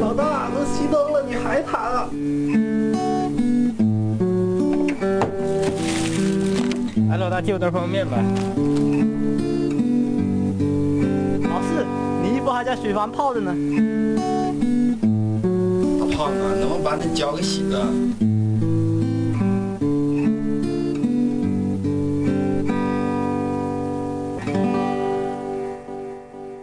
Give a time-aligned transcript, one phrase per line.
[0.00, 2.08] 老大，都熄灯了，你还弹啊？
[7.10, 8.22] 哎，老大，借我袋方便面呗。
[11.48, 11.84] 老四，
[12.22, 13.52] 你衣服还在水房泡着呢。
[15.98, 17.86] 大胖子，能不能把那脚给洗了？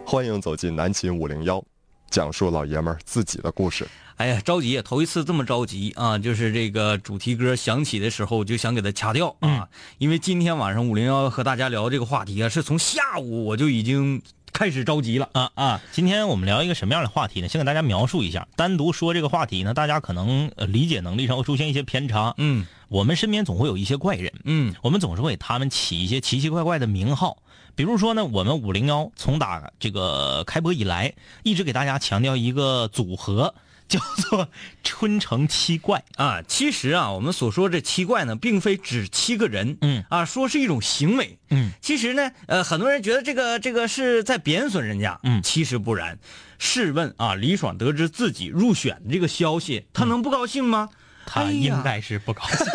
[0.06, 1.62] 欢迎走进南秦五零幺，
[2.10, 3.86] 讲述老爷们儿自己的故事。
[4.16, 4.82] 哎呀，着急呀！
[4.82, 6.18] 头一次这么着急啊！
[6.18, 9.68] 就是这个主题歌响起的时候，我就想给它掐掉啊！
[9.98, 14.20] 因为今天晚上五零幺和大家聊这个话题啊，是从下午我就已经
[14.58, 15.80] 开始着急了啊啊！
[15.92, 17.46] 今天我们聊一个什么样的话题呢？
[17.46, 18.48] 先给大家描述一下。
[18.56, 22.34] 单独说这个话题呢，大家可能呃理解能力上会出现一些偏差。
[22.38, 27.38] 嗯，我们身边总会有一些怪人，嗯，我们总是会给他们起一些奇奇怪怪的名号。
[27.76, 31.14] 比如说呢，我们五零幺从打这个开播以来，
[31.44, 33.54] 一直给大家强调一个组合，
[33.90, 34.48] 叫做
[34.84, 36.04] “春城七怪。
[36.16, 36.42] 啊。
[36.46, 40.04] 其实啊，我们所说这七怪呢，并非指七个人，嗯。
[40.10, 41.72] 啊，说是一种行为，嗯。
[41.80, 45.42] 其实呢，呃，很多人觉得这个这个是在贬损人家，嗯。
[45.42, 46.18] 其实不然。
[46.58, 50.90] 试问啊，李爽得知自己入选这个消息，他能不高兴吗？”，
[51.30, 52.66] 他应该是不高兴。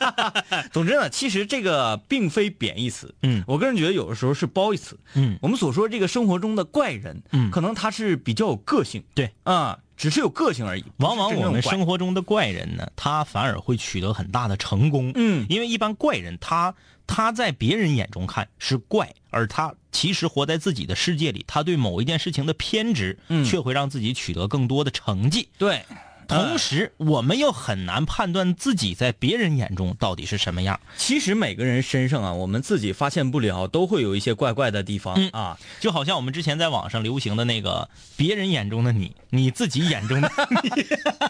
[0.70, 3.42] 总之呢，其实这个并非贬义词，嗯。
[3.46, 4.98] 我个人觉得有的时候是褒义词。
[5.14, 5.38] 嗯。
[5.40, 7.50] 我们所说这个生活中的怪人，嗯。
[7.50, 9.32] 可能他是比较有个性，对。
[9.44, 10.84] 啊，只是有个性而已。
[10.98, 15.12] 往往我们生活，中的怪人呢，他反而会取得很大的成功。
[15.14, 16.74] 嗯因为一般怪人他
[17.06, 25.48] 他在别人眼中看是怪，而他其实活在自己的世界里，他对某一件事情的偏执，嗯却会让自己取得更多的成绩。
[25.56, 25.84] 对，
[26.26, 30.80] 同时，我们又很难判断自己在别人眼中到底是什么样。
[30.96, 35.58] 其实每个人身上啊，我们自己发现不了，都会有一些怪怪的地方、嗯啊。
[35.80, 40.30] 就好像我们之前在网上流行的那个别人眼中的你，你自己眼中的
[40.62, 40.70] 你，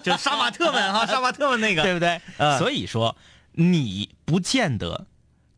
[0.02, 2.20] 就杀马特们哈，杀马特们那个，对不对？
[2.38, 3.16] 嗯所以说，
[3.52, 5.06] 你不见得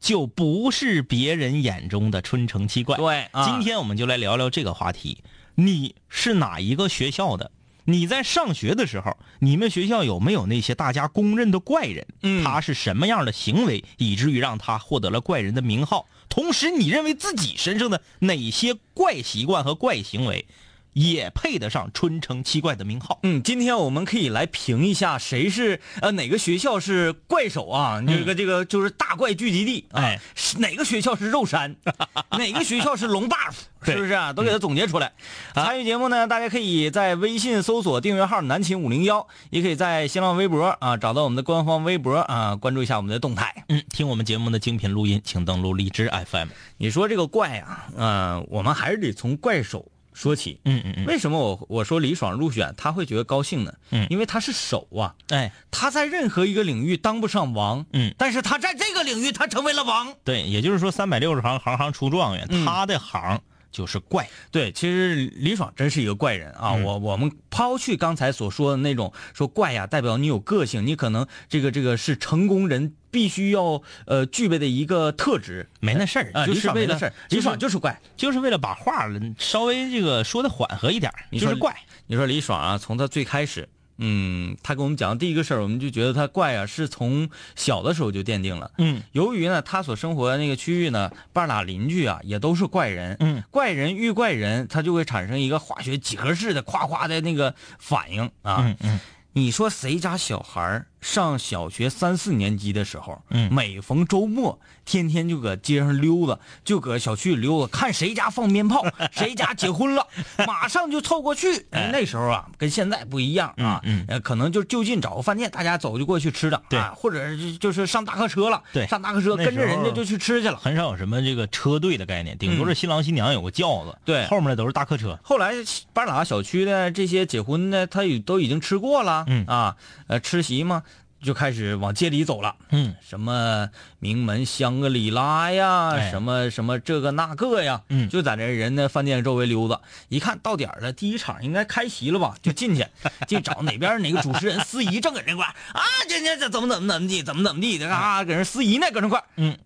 [0.01, 2.97] 就不是别人眼中的春城七怪。
[2.97, 5.23] 对啊今天我们就来聊聊这个话题。
[5.55, 7.51] 你是哪一个学校的？
[7.91, 12.07] 你在上学的时候，你们学校有没有那些大家公认的怪人？
[12.23, 16.07] 嗯他是什么样的行为，以至于让他获得了怪人的名号？
[16.29, 20.47] 同时，你认为自己身上的哪些怪习惯和怪行为，
[20.93, 23.21] 也配得上春城七怪的名号？
[23.23, 28.03] 嗯，今天我们可以来评一下谁是呃哪个学校是怪手啊？
[28.07, 30.15] 这个这个就是大怪聚集地，啊
[30.59, 31.77] 哪个学校是肉山，
[32.39, 34.33] 哪个学校是龙 buff，是不是啊？
[34.33, 35.13] 都给它总结出来。
[35.55, 43.65] 参与节目呢，大家可以在微信搜索订阅号“南秦五零幺”，也可以在新浪微博啊找到我们的官方微博啊，关注一下我们的动态。
[43.69, 46.49] 嗯，听我们节目的精品录音，请登录荔枝 FM。
[46.77, 50.61] 你说这个怪啊，嗯、我们还是得从怪手说起。
[50.65, 53.73] 嗯嗯嗯，为什么我我说李爽入选他会觉得高兴呢？
[53.93, 60.13] 嗯因为他是手啊，哎，他在任何一个领域当不上王，嗯但是他在这个领域他成为了王。
[60.25, 64.29] 对，也就是说三百六十行，行行出状元，嗯他的行就是怪。
[64.51, 66.73] 对，其实李爽真是一个怪人啊！
[66.75, 76.99] 嗯我我们抛去刚才所说的那种说怪呀，代表你有个性，你可能这个这个是成功人必须要呃具备的一个特质，没那事儿啊，就是为了
[77.31, 78.01] 李爽就是怪。
[78.17, 81.77] 就是为了把话稍微这个说的缓和一点，你说就是怪。
[82.07, 83.69] 你说李爽啊，从他最开始
[83.99, 88.71] 嗯，他跟我们讲的第一个事儿，我们就觉得他怪啊，是从小的时候就奠定了。
[88.79, 93.17] 嗯，由于呢，他所生活的那个区域呢，半拉邻居啊，也都是怪人。
[93.21, 98.59] 嗯，怪人遇怪人，他就会产生一个化学几何式的夸夸的那个反应啊。
[98.61, 99.01] 嗯嗯，
[99.33, 103.53] 你说谁家小孩儿上小学三四年级的时候，嗯。
[103.53, 110.07] 每逢周末，天天就搁街上溜达，就搁小区里溜达，看谁家放鞭炮， 谁家结婚了，
[110.47, 111.67] 马上就凑过去。
[111.73, 111.91] 哎。
[111.93, 114.05] 那时候啊，跟现在不一样啊，嗯嗯。
[114.09, 116.79] 呃，可能就就近找个饭店，大家走就过去吃的，对。
[116.79, 118.87] 啊，或者是就是上大客车了，对。
[118.87, 120.57] 上大客车跟着人家就去吃去了。
[120.57, 124.27] 很少有什么这个车队的概念，顶多是新郎新娘有个轿子，对。
[124.27, 125.19] 后面的都是大客车。
[125.23, 125.55] 后来
[125.93, 129.45] 半拉小区的这些结婚的，他也都已经吃过了，嗯。
[129.47, 130.83] 啊，呃，吃席嘛，
[131.23, 132.55] 就开始往街里走了。
[132.71, 132.95] 嗯。
[133.01, 133.69] 什么
[133.99, 136.11] 名门香格里拉呀，哎。
[136.11, 138.09] 什么什么这个那个呀，嗯。
[138.09, 139.81] 就在这人那饭店周围溜达。
[140.09, 142.87] 一看到点儿了，第一场应该开席了吧，就进去，
[143.27, 145.55] 就找哪边哪个主持人司仪正搁那块儿。
[145.73, 149.25] 啊，这这这怎么怎么怎么地，怎么怎么地的啊，搁人司仪呢，搁那块儿。
[149.37, 149.57] 嗯，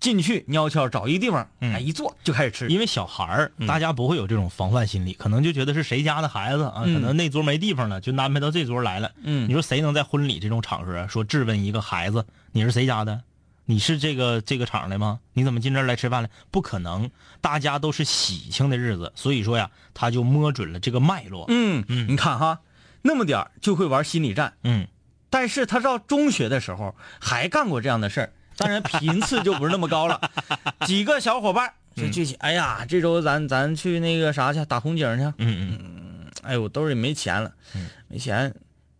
[0.00, 2.68] 进去鸟悄找一个地方，嗯哎，一坐就开始吃。
[2.68, 9.12] 因为小孩儿，大家不会有这种防范心理，可能就觉得是谁家的孩子啊，嗯可能那桌没地方了，就安排到这桌来了。
[9.22, 13.20] 嗯你说谁能在婚礼这种场合说质问一个孩子，你是谁家的？
[13.66, 15.20] 你是这个这个场的吗？
[15.32, 16.28] 你怎么进这儿来吃饭了？
[16.50, 17.10] 不可能，
[17.40, 21.44] 大家都是喜庆的日子，所以说呀，他就摸准了这个脉络。
[21.48, 22.60] 嗯嗯你看哈，
[23.02, 24.88] 那么点儿就会玩心理战，嗯
[25.28, 30.20] 但是他到中学的时候还干过这样的事儿，当然频次就不是那么高了。
[30.86, 35.24] 几个小伙伴儿就聚起，哎呀，这周咱咱去那个啥去打红警去。
[35.38, 35.78] 嗯嗯
[36.42, 37.50] 哎呦，我兜里没钱了，
[38.08, 38.54] 没钱，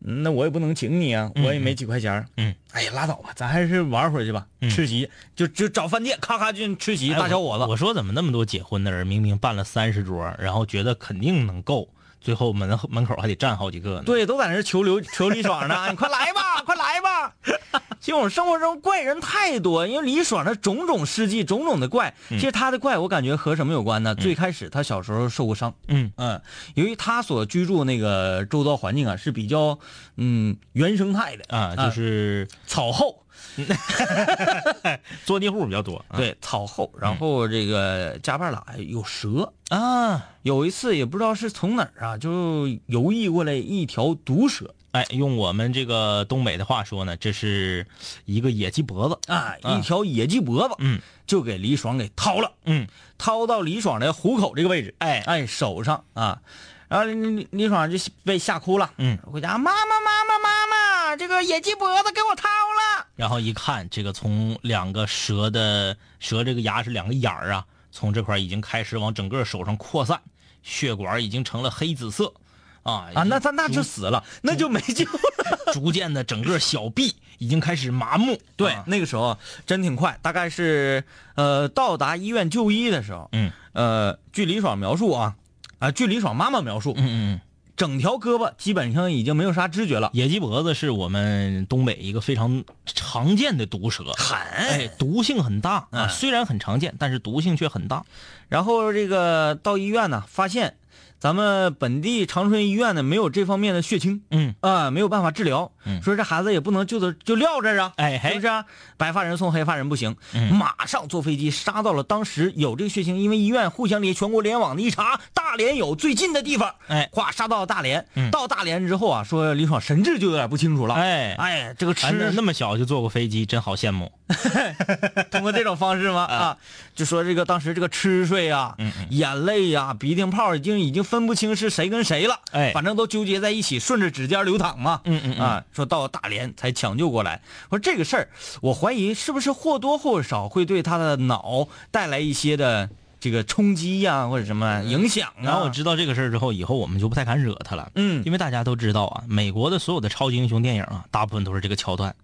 [0.04, 2.26] 嗯那我也不能请你啊，我也没几块钱。
[2.38, 7.64] 嗯，哎呀，拉倒吧，咱还是玩会儿去吧，嗯吃席就就找饭店，咔咔进吃席，哎大小伙子。
[7.64, 11.88] 我说怎么那么多结婚的人，明明办了三十桌，然后觉得肯定能够，
[12.20, 14.02] 最后门门口还得站好几个呢？
[14.04, 17.32] 对，都在那求刘 求李爽呢，你快来吧，快来吧！
[18.00, 22.38] 其实我们生活中怪人太多，因为李爽的种种事迹、种种的怪，嗯。
[22.38, 24.14] 其实他的怪，我感觉和什么有关呢？
[24.14, 26.10] 最开始他小时候受过伤，嗯。
[26.16, 26.40] 嗯，
[26.74, 29.78] 由于他所居住那个周遭环境啊是比较
[30.16, 31.56] 嗯原生态的。
[31.56, 33.19] 啊，就是草厚，
[35.24, 36.04] 坐地户比较多。
[36.08, 36.16] 啊。
[36.16, 44.74] 对草厚，然后这个加半拉有蛇，啊，有一次也不知道是从哪儿啊，就游弋过来一条毒蛇。
[44.92, 47.86] 哎，用我们这个东北的话说呢，这是
[48.24, 49.18] 一个野鸡脖子。
[49.32, 49.78] 啊，啊。
[49.78, 51.00] 一条野鸡脖子，嗯。
[51.26, 52.50] 就给李爽给掏了。
[52.64, 55.20] 嗯，掏到李爽的虎口这个位置，哎。
[55.20, 56.42] 哎手上啊，
[56.90, 70.20] 然后李李李爽就被吓哭了，嗯，回家妈妈妈妈妈妈，这个野鸡脖子给我掏了，然后一看，这个从两个蛇的蛇这个牙是两个眼儿啊，从这块已经开始往整个手上扩散，
[70.64, 72.34] 血管已经成了黑紫色，
[72.82, 75.20] 啊啊，那他那就死了，那就没救了。
[75.72, 78.36] 逐渐的整个小臂已经开始麻木。
[78.56, 78.82] 对，啊。
[78.88, 81.04] 那个时候真挺快，大概是
[81.36, 83.52] 呃到达医院就医的时候，嗯。
[83.72, 85.36] 呃，据李爽描述啊，
[85.80, 87.40] 啊，据李爽妈妈描述，嗯嗯嗯，
[87.74, 96.08] 整条胳膊基本上已经没有啥知觉了，野鸡脖子是我们东北一个非常常见的毒蛇，狠，哎，毒性很大啊，嗯。
[96.10, 98.04] 虽然很常见，但是毒性却很大。
[98.48, 100.76] 然后这个到医院呢，发现
[101.20, 105.70] 咱们本地长春医院呢没有这方面的血清嗯，啊、没有办法治疗。
[105.84, 108.64] 嗯说这孩子也不能就这就撂这儿啊，哎是不是、啊？
[108.96, 118.06] 白发人送黑发人不行，嗯马上坐飞机杀到了当时有这个血清，因为医院互相联全国联网的一查，大连有最近的地方，哎咵杀到了大连。
[118.14, 120.94] 嗯到大连之后啊，说李爽神志就有点不清楚了。
[120.94, 124.10] 哎哎，这个吃哎那那么小就坐过飞机，真好羡慕。
[125.30, 126.24] 通过这种方式吗？
[126.30, 126.56] 啊，
[126.94, 135.00] 就说这个当时这个吃睡啊，嗯眼泪呀、鼻涕泡已经已经分不清是谁跟谁了，哎反正都纠结在一起，顺着指尖流淌嘛。
[135.04, 137.42] 嗯嗯嗯啊，说到大连才抢救过来。
[137.68, 138.28] 说这个事儿，
[138.62, 142.88] 我怀疑是不是或多或少会对他的脑带来一些的
[143.18, 145.42] 这个冲击呀、或者什么影响啊。
[145.42, 147.90] 然后我知道这个事儿之后，以后我们就不太敢惹他了。
[147.96, 152.14] 嗯因为大家都知道啊，美国的所有的超级英雄电影啊，大部分都是这个桥段：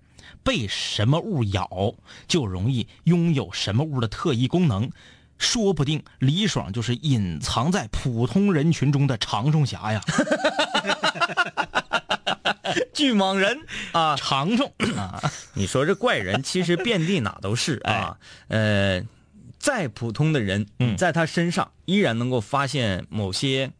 [0.45, 1.95] 被什么物咬，
[2.29, 4.91] 就容易拥有什么物的特异功能。
[5.39, 10.01] 说不定李爽就是隐藏在普通人群中的长虫侠呀！
[12.93, 13.59] 巨蟒人。
[13.93, 15.23] 啊，长虫啊，
[15.55, 19.03] 你说这怪人其实遍地哪都是啊，呃，
[19.59, 20.97] 再普通的人，嗯。
[20.97, 23.71] 在他身上依然能够发现某些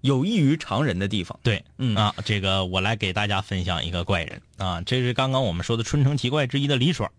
[0.00, 1.38] 有异于常人的地方。
[1.42, 1.96] 对，嗯。
[1.96, 4.42] 啊，这个我来给大家分享一个怪人。
[4.58, 7.10] 啊，这是刚刚我们说的春城奇怪之一的李爽。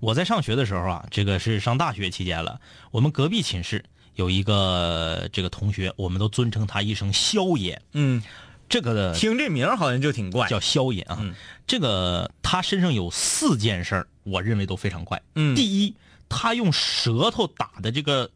[0.00, 7.80] 我在上学的时候啊，这个是上大学期间了，我们隔壁寝室有一个这个同学，我们都尊称他一声萧爷。
[7.92, 8.22] 嗯
[8.68, 10.46] 这个的听这名儿好像就挺怪。
[10.46, 11.16] 叫萧爷啊。
[11.20, 11.34] 嗯
[11.66, 15.20] 这个他身上有四件事儿，我认为都非常怪。
[15.34, 15.94] 嗯第一，
[16.28, 18.30] 他用舌头打的这个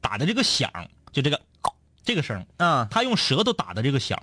[0.00, 0.70] 打的这个响，
[1.12, 1.40] 就这个
[2.04, 4.22] 这个声，啊，他用舌头打的这个响，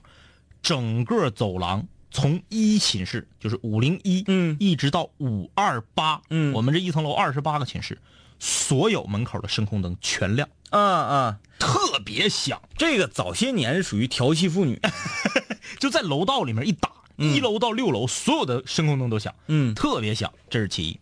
[0.61, 4.57] 整个走廊从一寝室就是五零一，嗯。
[4.59, 6.53] 一直到五二八，嗯。
[6.53, 7.97] 我们这一层楼二十八个寝室，
[8.37, 12.61] 所有门口的声控灯全亮，啊啊，特别响。
[12.77, 14.79] 这个早些年属于调戏妇女。
[15.79, 19.73] 就在楼道里面一打，一楼到六楼所有的声控灯都响，嗯。
[19.73, 20.99] 特别响，这是其一。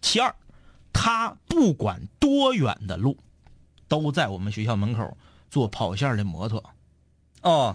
[0.00, 0.34] 其二，
[0.92, 3.18] 他不管多远的路，
[3.86, 5.16] 都在我们学校门口
[5.50, 6.64] 做跑线的摩托，
[7.42, 7.74] 哦，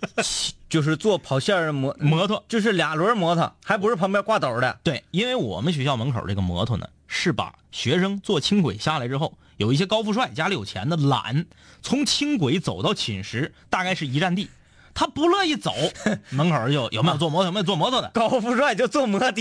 [0.68, 4.78] 就是坐跑线儿的摩摩托就是俩轮摩托，还不是旁边挂斗的。
[4.82, 11.46] 对，因为我们学校门口这个摩托呢，是把学生坐轻轨下来之后，有一些高富帅家里有钱的懒，
[11.82, 14.50] 从轻轨走到寝室，大概是一站地，
[14.92, 15.72] 他不乐意走，
[16.30, 18.10] 门口就有没有坐摩托，有没有坐摩托的？
[18.14, 19.32] 高富帅就坐摩的，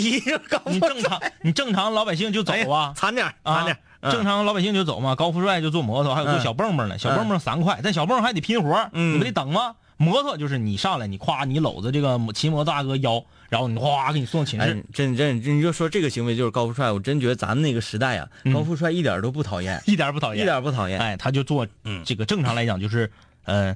[0.50, 6.42] 高富你正常，你正常老百姓就走哎啊，惨点啊惨点正常老百姓就走嘛，高富帅就坐摩托，还有坐嗯。
[6.42, 9.76] 小蹦蹦呢，小蹦蹦三块，但小蹦蹦还得拼活你不得等吗？
[9.98, 20.98] 摩托就是你上来，你夸你搂着这个骑摩托大哥腰，然后你哗给你送寝哎室，，真真你就说这个行为就是高富帅，我真觉得咱们那个时代啊，高富帅一点都不讨厌，一点不讨厌，一点不讨厌。
[20.98, 22.02] 哎，他就做嗯。
[22.06, 23.12] 这个正常来讲就是，
[23.44, 23.76] 呃，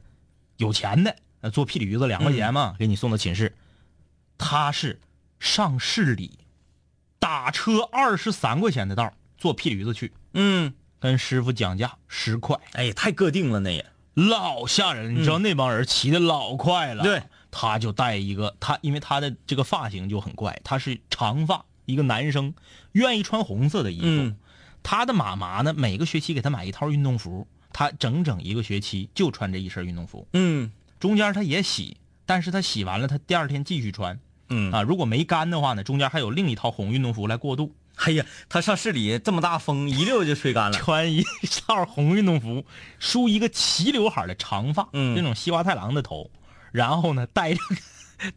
[0.55, 2.53] 有钱的，呃坐屁驴子两块钱嗯。
[2.53, 3.53] 嘛，给你送到寝室。
[4.37, 5.01] 他是
[5.41, 6.39] 上市里
[7.19, 9.11] 打车二十三块钱的道
[9.43, 13.85] 儿坐屁驴子去，嗯，跟师傅讲价十块，哎，太个定了那也。
[14.13, 15.13] 老吓人。
[15.15, 22.53] 你知道那帮人骑的老快了，嗯对，他就带一个他，因为他的这个发型就很怪，他是长发，一个男生，
[22.93, 24.05] 愿意穿红色的衣服。
[24.05, 24.37] 嗯
[24.85, 30.27] 他的妈妈呢，每个学期给他买一套运动服，他整整一个学期就穿这一身运动服。
[30.33, 34.19] 嗯中间他也洗，但是他洗完了，他第二天继续穿。
[34.49, 37.73] 嗯啊，如果没干的话呢，中间还有另一套红运动服来过渡。
[37.95, 40.77] 哎呀，他上市里这么大风，一溜就吹干了。
[40.77, 41.23] 穿一
[41.65, 42.65] 套红运动服，
[42.99, 46.29] 梳一个齐刘海的长发，嗯那种西瓜太郎的头，
[46.71, 47.59] 然后呢戴着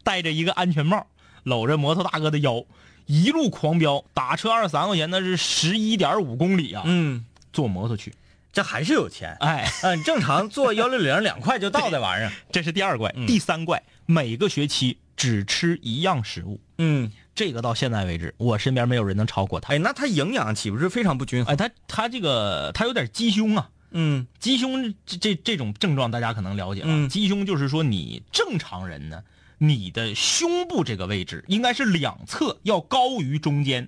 [0.03, 1.07] 戴着一个安全帽，
[1.43, 2.63] 搂着摩托大哥的腰，
[3.07, 6.83] 一路狂飙，打车二十三块钱，那是十一点五公里啊！
[6.85, 8.13] 嗯，坐摩托去，
[8.53, 9.35] 这还是有钱。
[9.39, 12.31] 哎，嗯，正常坐幺六零两块就到的玩意儿。
[12.51, 19.75] 这是第二怪，嗯第三怪，每个学期只吃一样食物，嗯，这个到现在为止，我身边没有人能超过他。
[19.75, 21.53] 哎，那他营养岂不是非常不均衡？
[21.53, 26.87] 哎，他他这个他有点鸡胸啊，嗯鸡胸这这这种症状大家可能了解了。
[26.89, 29.21] 嗯鸡胸就是说你正常人呢，
[29.59, 33.87] 你的胸部这个位置应该是两侧要高于中间，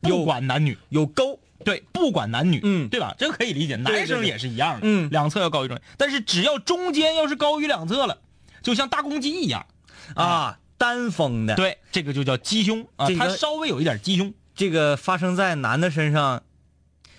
[0.00, 0.76] 有不管男女。
[0.88, 1.38] 有沟。
[1.64, 3.14] 对，不管男女，嗯对吧？
[3.18, 8.18] 这个可以理解，男生也是一样的，嗯两侧要高于中间，但是只要中间要是高于两侧了，
[8.62, 9.66] 就像大公鸡一样，
[10.14, 16.42] 啊，单峰的。，对，这个就叫鸡胸啊，这个它稍微有一点鸡胸，这个发生在男的身上，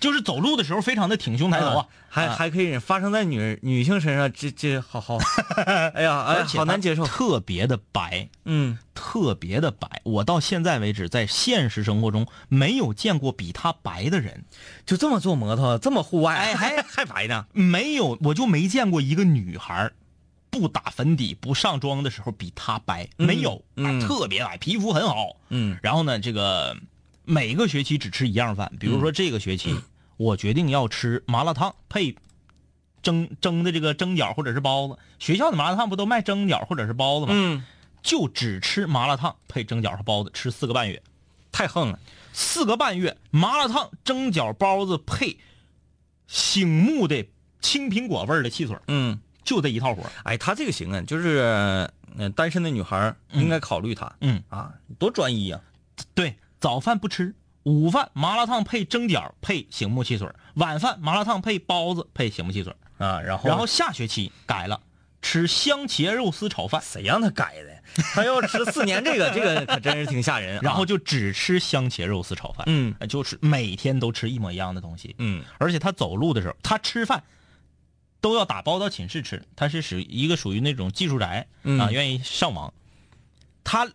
[0.00, 5.18] 就是走路的时候非常的挺胸抬头啊，还啊还可以发生在女女性身上，这这好好，
[5.94, 7.04] 哎呀，而且好难接受。
[7.04, 10.00] 特别的白，嗯，特别的白。
[10.04, 14.44] 我到现在为止，在现实生活中没有见过比他白的人，
[14.86, 17.44] 就这么坐摩托，这么户外，哎还 还白呢。
[17.52, 19.92] 没有，我就没见过一个女孩儿
[20.50, 23.62] 不打粉底、不上妆的时候比他白，嗯没有，
[24.00, 25.36] 特别白，皮肤很好。
[25.48, 26.76] 嗯然后呢，这个
[27.24, 29.74] 每个学期只吃一样饭，比如说这个学期，
[30.16, 32.16] 我决定要吃麻辣烫配
[33.02, 34.98] 蒸蒸的这个蒸饺或者是包子。
[35.18, 37.32] 学校的麻辣烫不都卖蒸饺或者是包子吗？
[37.34, 37.64] 嗯，
[38.02, 41.02] 就只吃麻辣烫配蒸饺和包子，吃四个半月。
[41.52, 41.98] 太横了。
[42.32, 45.36] 四个半月，麻辣烫、蒸饺、包子配
[46.28, 47.28] 醒目的
[47.60, 54.12] 青苹果味儿的汽水，嗯，就这一套活儿哎，他这个行啊，就是嗯、单身的女孩儿应该考虑他。
[54.20, 55.60] 嗯啊，多专一啊。
[56.14, 62.72] 对，早饭不吃，午饭麻辣烫配蒸饺配醒目汽水，晚饭麻辣烫配包子配醒目汽水。
[62.98, 64.80] 啊，然后然后下学期改了，
[65.20, 68.02] 吃香茄肉丝炒饭，谁让他改的？
[68.14, 70.60] 他要吃四年这个， 这个可真是挺吓人啊。
[70.62, 75.16] 然后就只吃香茄肉丝炒饭，嗯呃就是每天都吃一模一样的东西。
[75.18, 77.20] 嗯而且他走路的时候，他吃饭
[78.20, 79.44] 都要打包到寝室吃。
[79.56, 82.72] 他是属于一个属于那种技术宅、嗯啊，愿意上网。
[83.64, 83.90] 他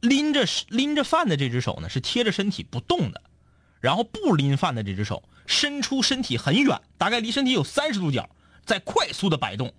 [0.00, 3.22] 拎着拎着饭的这只手呢是贴着身体不动的，
[3.80, 8.28] 然后不拎饭的这只手伸出身体很远，大概离身体有三十度角，
[8.64, 9.72] 在快速的摆动。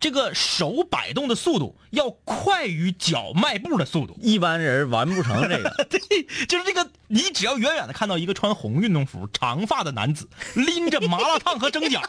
[0.00, 4.16] 这个手摆动的速度要快于脚迈步的速度。
[4.20, 5.70] 一般人完不成这个。
[5.90, 6.00] 对，
[6.46, 12.02] 就是这个，你只要远远的看到一个穿红运动服、长发的男子拎着麻辣烫和蒸饺，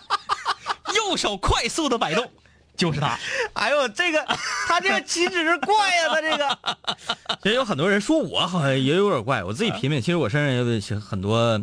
[0.95, 2.31] 右手快速的摆动，
[2.77, 3.17] 就是他。
[3.53, 4.23] 哎呦，这个
[4.67, 6.57] 他这个岂止是怪呀、 他这个，
[7.41, 11.61] 其实有很多人说我好像也有点怪，我自己品品，其实我身上也有很多，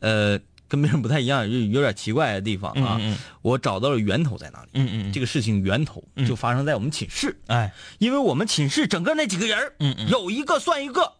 [0.00, 0.38] 呃，
[0.68, 2.98] 跟别人不太一样，有有点奇怪的地方啊。
[3.00, 4.68] 嗯嗯我找到了源头在哪里。
[4.74, 10.08] 嗯嗯这个事情源头就发生在我们寝室，哎，因为我们寝室整个那几个人，嗯嗯。
[10.08, 11.14] 有一个算一个。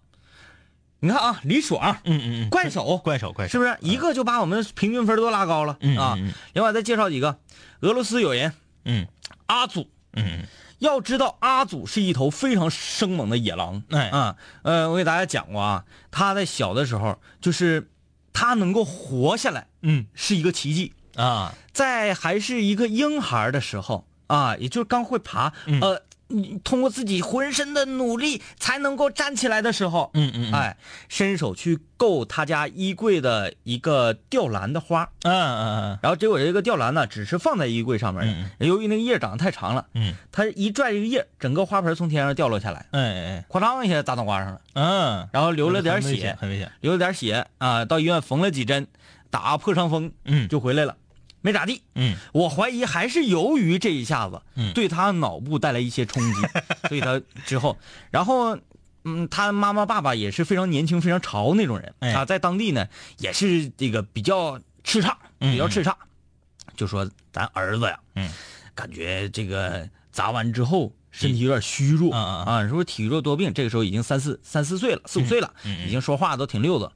[1.00, 3.76] 你看啊，李爽，嗯嗯嗯，怪手，怪手怪手，是不是？
[3.80, 6.18] 一个就把我们平均分都拉高了、嗯啊？
[6.54, 7.38] 另外再介绍几个，
[7.80, 8.52] 俄罗斯有人
[8.84, 9.06] 嗯。
[9.46, 10.42] 阿祖，嗯。
[10.80, 14.08] 要知道阿祖是一头非常生猛的野狼，哎。
[14.10, 17.88] 啊，呃，我给大家讲过啊，他在小的时候就是
[18.32, 20.06] 他能够活下来嗯。
[20.14, 25.80] 是一个奇迹，啊，在还是一个婴孩的时候啊，也就是刚会爬，嗯。
[25.80, 30.54] 呃，你通过自己浑身的努力才能够站起来的时候，嗯嗯嗯。
[30.54, 30.76] 哎，
[31.08, 35.98] 伸手去够他家衣柜的一个吊篮的花，嗯嗯嗯。
[36.02, 38.26] 然后结果这个吊篮呢，只是放在衣柜上面
[38.58, 40.14] 的，由于那个叶长得太长了，嗯。
[40.30, 46.70] 他一拽这个叶，整个花盆从天上掉落下来，嗯哎哎哐当一下砸脑瓜上了，嗯，然后流了点血险，很危险。
[46.80, 48.86] 流了点血啊，到医院缝了几针，
[49.30, 50.48] 打破伤风，嗯。
[50.48, 50.96] 就回来了，
[51.40, 51.82] 没咋地。
[51.94, 52.16] 嗯。
[52.32, 54.72] 我怀疑还是由于这一下子，嗯。
[54.72, 56.40] 对他脑部带来一些冲击，
[56.88, 57.76] 所以他之后，
[58.10, 58.58] 然后，
[59.04, 62.12] 嗯，他妈妈爸爸也是非常年轻、非常潮那种人，哎。
[62.12, 62.86] 啊，在当地呢
[63.18, 65.52] 也是这个比较叱咤，嗯。
[65.52, 65.94] 比较叱咤，
[66.76, 68.30] 就说咱儿子呀，嗯，
[68.74, 75.52] 感觉这个砸完之后身体有点虚弱，啊，说体弱多病，这个时候已经三四三四岁了，四五岁了，
[75.86, 76.90] 已经说话都挺溜子，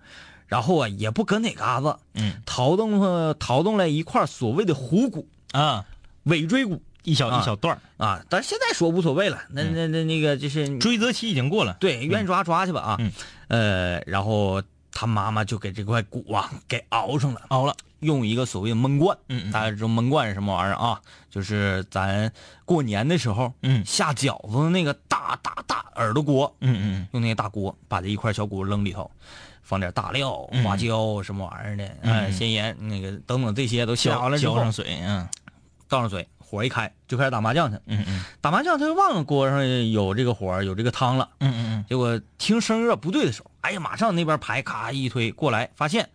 [0.53, 2.35] 然后啊也不搁哪嘎子，嗯。
[2.45, 5.27] 淘动了淘动了一块所谓的虎骨。
[5.53, 5.87] 啊，
[6.25, 7.41] 尾椎骨一小啊。
[7.41, 7.81] 一小段儿。
[7.97, 11.79] 啊，但是现在说无所谓了，那那那那个就是追责期已经过了。
[11.81, 13.11] 对，愿意抓抓去吧啊，嗯。
[13.49, 19.17] 呃，然后他妈妈就给这块骨啊给熬上了，熬了，用一个所谓的焖罐，
[19.51, 21.01] 大家知道焖罐是什么玩意儿啊？
[21.31, 22.31] 就是咱
[22.67, 23.83] 过年的时候，嗯。
[23.87, 27.09] 下饺子的那个大大大耳朵锅，嗯嗯。
[27.13, 29.11] 用那个大锅把这一块小骨扔里头，
[29.73, 35.27] 放点大料、嗯花椒什么玩意儿的，嗯哎，咸盐那个等等这些都下完了之后浇上，水，嗯
[35.89, 37.79] 倒上水，火一开就开始打麻将去。
[37.87, 46.11] 嗯嗯打麻将他就忘了锅上有这个火有这个汤了，嗯嗯结果听声有点不对的时候，哎呀，马上那边牌咔一推过来，发现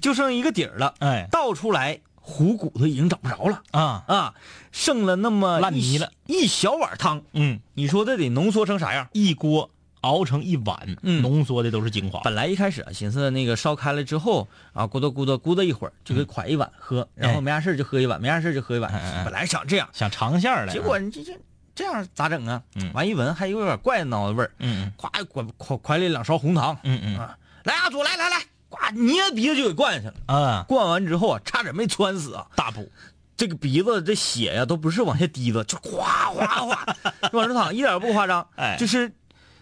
[0.00, 4.34] 就剩一个底儿了，嗯，哎倒出来糊骨头已经找不着了啊，啊，
[4.72, 9.08] 剩了那么烂泥了，一小碗汤，嗯，你说这得浓缩成啥样？
[9.12, 9.70] 一锅
[10.02, 12.20] 熬成一碗，嗯浓缩的都是精华。
[12.20, 18.92] 本来一开始啊，寻思那个烧开了之后啊，咕嘟咕嘟咕嘟一会儿就给㧟一碗喝，然后没啥事儿就喝一碗，没啥事儿就喝一碗。
[19.24, 21.32] 本来想这样，想尝馅儿的，结果你这这
[21.74, 22.62] 这样咋整啊？
[22.74, 28.36] 嗯完一闻还有点怪脑子味儿，嗯咵蒯蒯蒯里两勺红糖，嗯嗯啊，来阿祖来来来，
[28.70, 30.14] 咵捏鼻子就给灌下去了。
[30.26, 32.46] 嗯啊，灌完之后啊，差点没窜死啊！
[32.56, 32.90] 大补，
[33.36, 36.96] 这个鼻子这血呀、都不是往下滴的，就哗哗哗
[37.32, 38.44] 往这淌，一点不夸张。
[38.56, 39.12] 哎就是，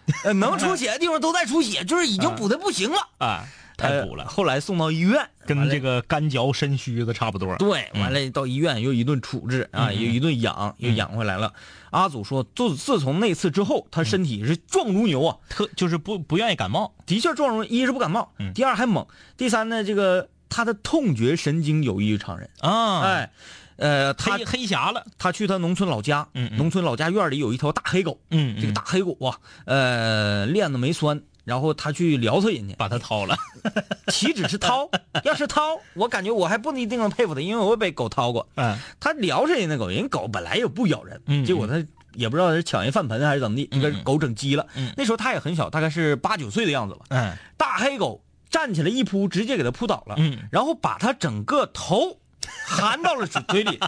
[0.23, 2.97] 呃，能出血的地方都在出血，就是已经补的不行了。
[3.17, 3.45] 啊，
[3.77, 7.55] 太补了，呃后来送到医院，跟这个干嚼身虚的差不多。
[7.57, 11.53] 对，完了到医院又一顿处置啊，又一顿养，又养回来了。
[11.91, 19.05] 阿祖说，自自从那次之后，他身体是壮如牛啊，特就是不不愿意感冒，的确壮如，一是不感冒，嗯第二还猛，
[19.37, 22.49] 第三呢，这个他的痛觉神经有异于常人。
[22.59, 23.31] 啊，哎，
[23.77, 26.57] 呃，他黑黑匣了，他去他农村老家，嗯嗯。
[26.57, 33.35] 农村老家院里有一条大黑狗，嗯，这个大黑狗啊，呃，链子没拴，然后他去撩他人家，把他掏了，
[34.11, 34.89] 岂止是掏，
[35.23, 38.47] 要是掏，我感觉我还不一定能佩服他，因为我被狗掏过。
[38.55, 38.77] 嗯。
[38.99, 41.75] 他撩着人家狗，人狗本来也不咬人，嗯结果他
[42.13, 44.65] 也不知道是抢人饭盆还是怎么地，就给狗整急了。
[44.75, 44.91] 嗯。
[44.97, 47.01] 那时候他也很小，大概是八九岁的样子吧。
[47.09, 47.33] 嗯。
[47.57, 50.39] 大黑狗站起来一扑，直接给他扑倒了，嗯。
[50.51, 52.17] 然后把他整个头
[52.65, 53.79] 含到了嘴嘴里，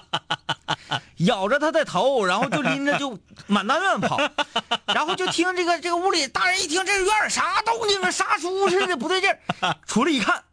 [1.17, 4.17] 咬着他的头，然后就拎着就满大院跑，
[4.87, 10.43] 然后就听这个这个屋里大人一听这院儿啥动静啊，杀猪似的，不对劲儿，出来一看。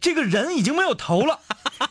[0.00, 1.38] 这个人已经没有头了，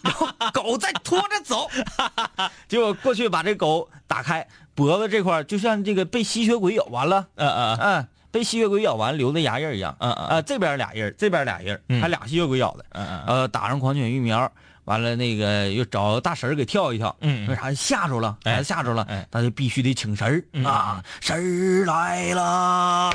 [0.01, 1.69] 然后狗在拖着走，
[2.67, 14.51] 结果过去把这狗打开，脖子这块儿就像这个被吸血鬼咬完了，嗯嗯嗯，被吸血鬼咬完留的牙印儿一样，嗯嗯啊，这边俩印儿，这边俩印还俩吸血鬼咬的，嗯嗯呃，打上狂犬疫苗，
[14.89, 18.35] 完了那个又找大神儿给跳一跳，嗯为啥吓着了？
[18.43, 23.13] 哎孩子吓着了哎，他就必须得请神儿嗯啊，神儿来了。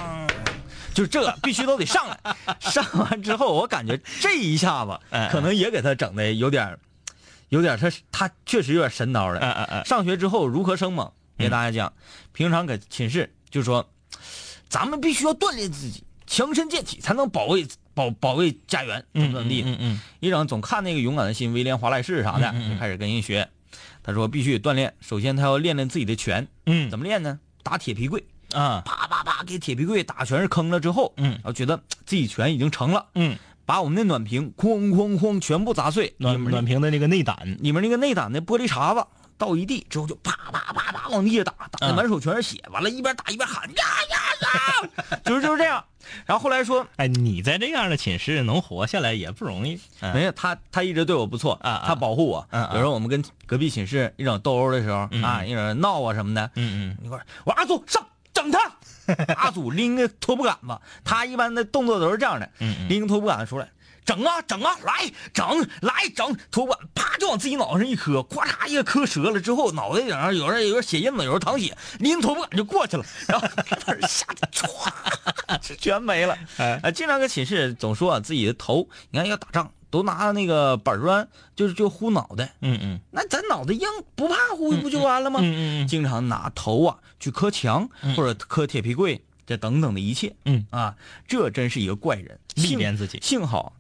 [0.94, 6.78] 就这必须都得上来， 上完之后，我感觉这一下子哎可能也给他整的有点儿，
[7.48, 9.82] 有点儿他他确实有点神叨了。
[9.84, 11.92] 上学之后如何生猛，给大家讲。
[12.32, 13.84] 平常搁寝室就说，
[14.68, 19.62] 咱们必须要锻炼自己，强身健体，才能保卫保保卫家园，怎么怎么地。
[19.64, 23.48] 嗯嗯一整总看那个勇敢的心，威廉华莱士啥的，嗯嗯嗯就开始跟人学。
[24.02, 27.40] 他说必须得锻炼，首先他要练练自己的拳，嗯怎么练呢？
[27.62, 39.06] 打铁皮柜，啊，啪啪啪给铁皮柜打全是坑了之后，嗯然后觉得自己拳已经成了，嗯，把我们的暖瓶哐哐哐全部砸碎，暖暖瓶的那个内胆，里面那个内胆的玻璃碴子
[39.38, 45.82] 倒一地之后就啪啪啪啪往地下打，打的嗯满手全是血，完了一边打一边喊呀呀呀， 就是就是这样。
[46.26, 49.78] 然后后来说，哎，你在这样的寝室能活下来也不容易。
[50.00, 52.46] 嗯没有他，他一直对我不错啊啊他保护我。
[52.50, 58.58] 嗯嗯有时候我们跟隔壁寝室一整斗殴的时候啊，一整闹啊什么的，嗯嗯一会儿我阿祖上整他，
[59.36, 63.68] 阿祖拎个拖布杆子，他一般的动作都是这样的，嗯嗯拎个拖布杆子出来。
[64.04, 73.48] 整啊整啊，来整来整，托管啪就往自己脑袋上一磕，咵嚓一个磕折了之后，脑袋顶上有人有人血印子，有人淌血，拎托管就过去了，然后
[73.86, 76.36] 这吓得唰，全没了。
[76.58, 85.40] 哎，经常搁寝室总说自己的头，你看要打仗都拿那个板砖，就是就呼脑袋，嗯嗯那咱脑袋硬不怕呼不就完了吗？
[85.42, 90.34] 嗯嗯嗯经常拿头啊去磕墙、或者磕铁皮柜，这等等的一切。
[90.44, 93.72] 嗯啊，这真是一个怪人，历幸练自己幸好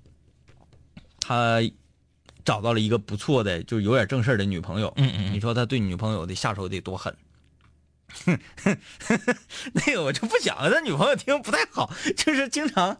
[1.26, 1.58] 他
[2.44, 4.92] 找到了一个不错的，就是有点正事儿的女朋友。
[4.96, 7.16] 嗯嗯嗯你说他对女朋友的下手得多狠？
[9.72, 12.96] 那个我就不讲了，他女朋友听不太好， 就是经常，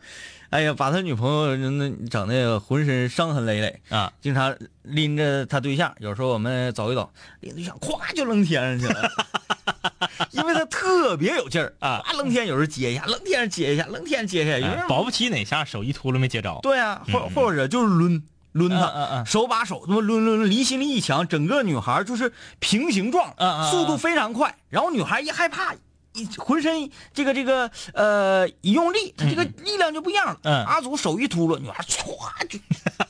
[0.48, 3.80] 哎呀，把他女朋友那整的浑身伤痕累累。
[3.90, 9.10] 啊，经常拎着他对象，有时候我们走一走，拎对象咵就扔天上去了，
[10.32, 16.58] 因为他特别有劲儿啊咵扔天，有时候接一下，扔天上接一下，扔天上接一下，有哎人保不齐哪下手一秃噜没接着。
[16.62, 23.34] 对啊，或或者就是抡抡他，手把手那么抡抡抡，离心力一强，整个女孩就是平行状，
[23.70, 25.74] 速度非常快，然后女孩一害怕。
[26.16, 30.38] 一浑身这个这个呃一用力，她这个力量就不一样了。
[30.44, 32.06] 嗯阿祖手一秃噜，女孩唰
[32.48, 32.56] 就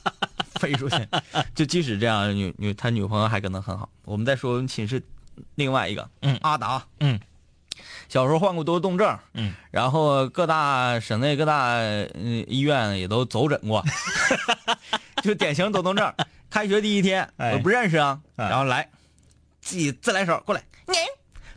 [0.59, 0.97] 飞出去。
[1.55, 3.91] 就即使这样，女女他女朋友还跟他很好。
[4.07, 5.03] 我们再说我们寝室
[5.55, 6.39] 另外一个，嗯。
[6.43, 7.19] 阿达，嗯，
[8.09, 11.77] 小时候患过多动症，嗯，然后各大省内各大
[12.15, 13.85] 嗯医院也都走诊过，
[15.23, 16.13] 就典型多动症。
[16.51, 17.53] 开学第一天，哎。
[17.53, 18.49] 我不认识啊，哎。
[18.49, 18.89] 然后来
[19.61, 20.97] 自己自来熟过来，您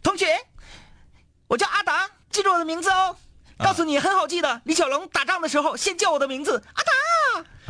[0.01, 0.25] 同学，
[1.47, 3.15] 我叫阿达，记住我的名字哦。
[3.59, 6.91] 告诉你很好记的，李小龙打仗的时候先叫我的名字，阿达。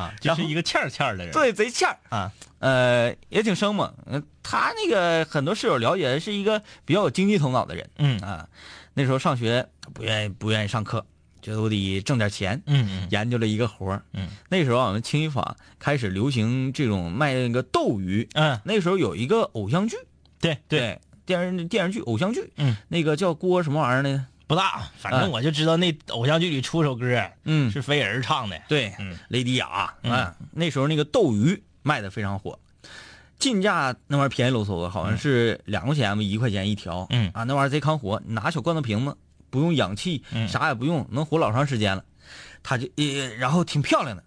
[0.04, 1.34] 啊，就是一个欠儿欠儿的人。
[1.34, 3.92] 对，贼欠儿啊，呃，也挺生猛。
[4.06, 7.90] 嗯、他那个很多室友了解是一个比较有经济头脑的人。
[7.98, 8.48] 嗯啊，
[8.94, 11.04] 那时候上学不愿意不愿意上课，
[11.42, 12.62] 觉得我得挣点钱。
[12.68, 14.04] 嗯嗯研究了一个活儿。
[14.14, 18.30] 嗯，那时候我们清一坊开始流行这种卖那个斗鱼。
[18.36, 19.98] 嗯，那时候有一个偶像剧，
[20.40, 24.28] 对对，电视电视剧偶像剧，嗯，那个叫郭什么玩意儿呢？
[24.48, 28.58] 不大，反正我就知道那偶像剧里出首歌，嗯，是飞人唱的。
[28.70, 29.18] 对，嗯。
[29.28, 30.12] 雷迪亚，嗯。
[30.14, 32.58] 啊，那时候那个斗鱼卖的非常火，
[33.38, 37.30] 进价那玩意儿便宜喽嗦的，好像是两块钱吧，一块钱一条，嗯。
[37.34, 39.18] 啊，那玩意儿贼抗活，拿小罐头瓶子，
[39.50, 40.48] 不用氧气，嗯。
[40.48, 42.06] 啥也不用，能活老长时间了。
[42.64, 44.24] 他就呃，然后挺漂亮的，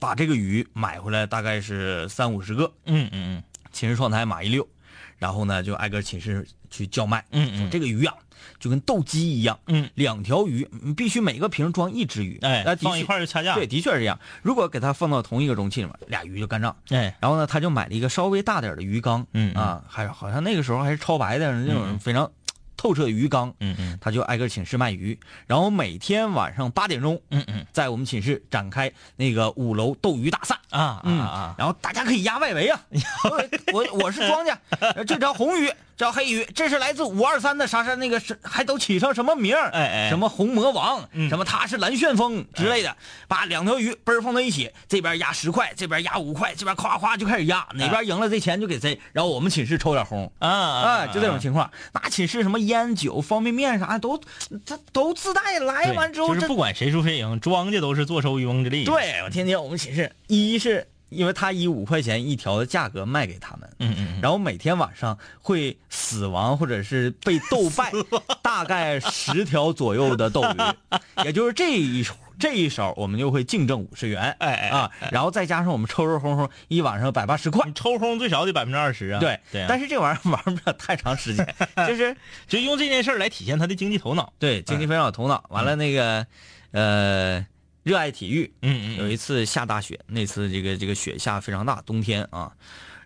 [0.00, 3.42] 把这个鱼买回来大概是三五十个，嗯嗯嗯。
[3.72, 4.68] 寝室窗台码一溜，
[5.16, 7.70] 然后呢就挨个寝室去叫卖，嗯嗯。
[7.70, 8.14] 这个鱼啊
[8.58, 13.54] 就跟斗鸡一样，嗯，两条鱼你必须每个瓶装一只鱼，哎放一确块儿就掐架。
[13.54, 14.18] 对，的确是这样。
[14.42, 16.74] 如果给它放到同一个容器里面，俩鱼就干仗。
[16.90, 19.62] 哎，然后呢，他就买了一个稍微大点的鱼缸，嗯嗯。
[19.62, 22.30] 啊，还好像那个时候还是超白的那种非常
[22.76, 23.98] 透彻的鱼缸，嗯嗯。
[24.00, 27.64] 他就挨个寝室卖鱼，然后每天晚上八点钟，嗯嗯。
[27.72, 30.58] 在我们寝室展开那个五楼斗鱼大赛。
[30.70, 32.80] 啊啊嗯啊，然后大家可以压外围啊！
[33.74, 34.58] 我我是庄家，
[35.06, 35.70] 这条红鱼，
[36.02, 42.96] 这条黑鱼，这是来自五二三的啥啥那个是还都起上什么名儿哎哎什么红魔王，嗯什么他是蓝旋风之类的，
[43.28, 50.32] 把两条鱼嘣放在一起，这边压十块，这边压五块，这边夸夸就开始压，哪边赢了这钱就给谁，然后我们寝室抽点红。
[50.40, 54.20] 啊啊啊，就这种情况，那寝室什么烟酒、方便面啥都，
[54.66, 55.60] 他都自带。
[55.60, 67.92] 来完之后，就是不管谁输谁赢，庄家都是坐收渔翁之利。，对我天天我们寝室，一是因为他以五块钱一条的价格卖给他们，嗯嗯然后每天晚上会死亡或者是被斗 败
[68.42, 77.70] 大概十条左右的斗鱼，也就是这一手这一手我们就会净挣五十元，哎哎啊，然后再加上我们抽抽轰轰一晚上百八十块。
[77.74, 79.20] 抽轰最少得百分之二十啊。
[79.20, 81.54] 对对啊，但是这玩意儿玩不了太长时间，
[81.86, 82.16] 就是
[82.48, 84.32] 就用这件事儿来体现他的经济头脑。
[84.38, 85.44] 对经济非常有头脑。
[85.50, 86.26] 完了那个，
[86.72, 87.46] 呃，
[87.82, 92.52] 热爱体育，嗯嗯有一次下大雪，那次这个这个雪下非常大，冬天啊，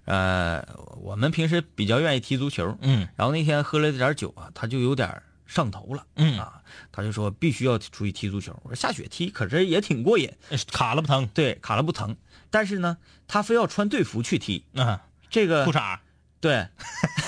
[0.05, 0.63] 呃，
[1.01, 3.09] 我们平时比较愿意踢足球，嗯。
[3.17, 6.39] 然后那天喝了点酒啊，他就有点上头了，嗯。
[6.39, 6.63] 啊，
[6.93, 8.59] 他就说必须要出去踢足球。
[8.63, 11.27] 我说下雪踢，可是也挺过瘾，嗯，卡了不疼。
[11.33, 12.15] 对，卡了不疼，
[12.51, 15.99] 但是呢，他非要穿队服去踢，啊，这个裤衩
[16.47, 16.67] 对，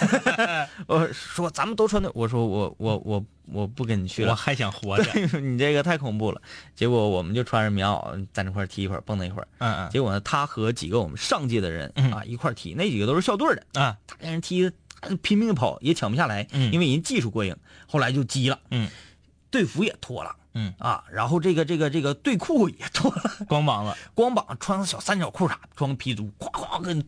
[0.86, 5.12] 我说咱们都穿的，我说我我我我不跟你去了，我还想活着。
[5.40, 6.40] 你这个太恐怖了。
[6.76, 9.48] 结果我们就穿着棉袄在那块踢一会儿，蹦跶一会儿。
[9.58, 14.70] 嗯嗯结果呢，他和几个我们上届的人嗯啊一块踢，那几个都是校队的，啊，他跟人踢
[15.22, 17.56] 拼命的跑，也抢不下来，嗯因为人技术过硬。
[17.86, 18.88] 后来就急了，嗯，
[19.50, 27.02] 队服也脱了，嗯啊，然后这个这个这个队裤也脱了，光膀子 光膀穿个小三角裤啥，穿个皮足，咵咵跟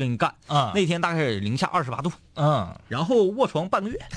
[0.00, 0.34] 跟你干。
[0.46, 3.98] 啊，那天大概是零下二十八度，嗯，然后卧床半个月。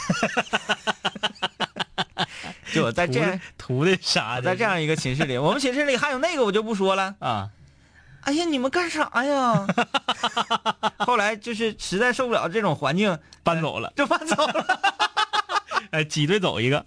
[2.73, 4.39] 就在这样图的啥？
[4.39, 7.13] 在这样一个寝室里，我们寝室里还有那个我就不说了。
[7.19, 7.49] 啊，
[8.21, 9.67] 哎呀，你们干啥呀？
[10.99, 14.79] 后来就是实在受不了这种环境，搬走了，就搬走了。
[15.91, 16.85] 哎，挤兑走一个。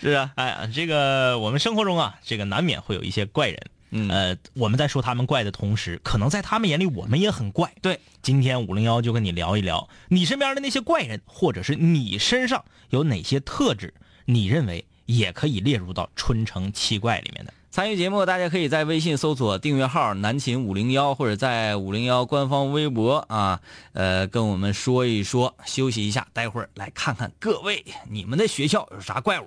[0.00, 3.60] 是啊，哎呀，这个我们生活中啊，这个难免会有一些怪人。
[3.90, 7.72] 嗯呃，我们在说他们怪的同时，可能在他们眼里我们也很怪。
[7.80, 13.94] 对，今天五零幺就跟你聊一聊你身边的那些怪人，或者是你身上有哪些特质，
[14.26, 17.52] 你认为也可以列入到春城七怪里面的。
[17.70, 23.60] 参与节目，大家可以在微信搜索订阅号“南秦五零幺”，或者在五零幺官方微博啊，
[23.92, 25.54] 呃，跟我们说一说。
[25.64, 29.46] 休息一下，待会儿来看看各位你们的学校有啥怪物。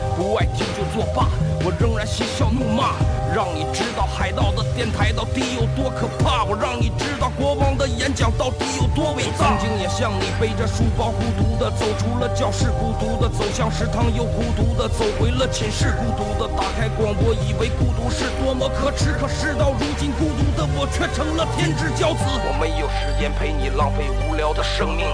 [0.21, 1.27] 不爱听就作罢，
[1.63, 2.97] 我仍然嬉笑怒骂，
[3.35, 9.53] 让你知道海盗的电台到底有多可怕，我让你知道国王的演讲到底有多伟大。
[9.53, 22.25] 曾经也像你背着书包孤独的走出了教室，孤独的走向食堂，又孤独的走回了寝室，孤独的打开广播，以为孤独是多么可耻，可事到如今，孤独的我却成了天之骄子。
[22.25, 25.05] 我没有时间陪你浪费无聊的生命。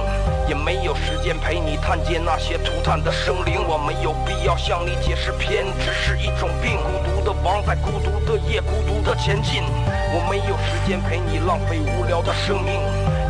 [0.47, 6.77] 也没有时间陪你探见那些涂炭的生灵，我没有必要向你解释偏执是一种病。
[6.77, 9.63] 孤独的王在孤独的夜孤独的前进，
[10.13, 12.79] 我没有时间陪你浪费无聊的生命，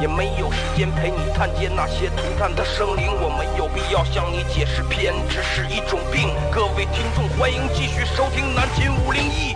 [0.02, 6.30] 也没有时间陪你探监那些涂炭的生灵，我没有必要向你解释偏执是一种病。
[6.52, 9.56] 各位听众，欢迎继续收听南秦五零一。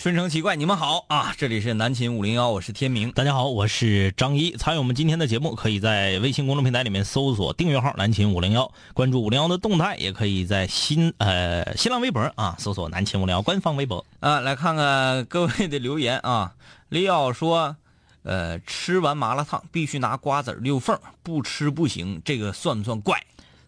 [0.00, 1.34] 顺承奇怪，你们好啊！
[1.36, 3.12] 这里是南秦五零幺，我是天明。
[3.12, 4.52] 大家好，我是张一。
[4.52, 14.02] 参与我们今天的节目，可以在微信公众平台里面搜索订阅号“南秦五零幺”，关注五零幺的动态，也可以在新呃新浪微博啊搜索“南秦五零幺”官方微博。
[14.20, 16.54] 啊，来看看各位的留言啊。
[16.88, 17.76] 李奥说，
[18.22, 23.22] 呃，吃完麻辣烫必须拿瓜子溜缝，不吃不行，这个算不算怪？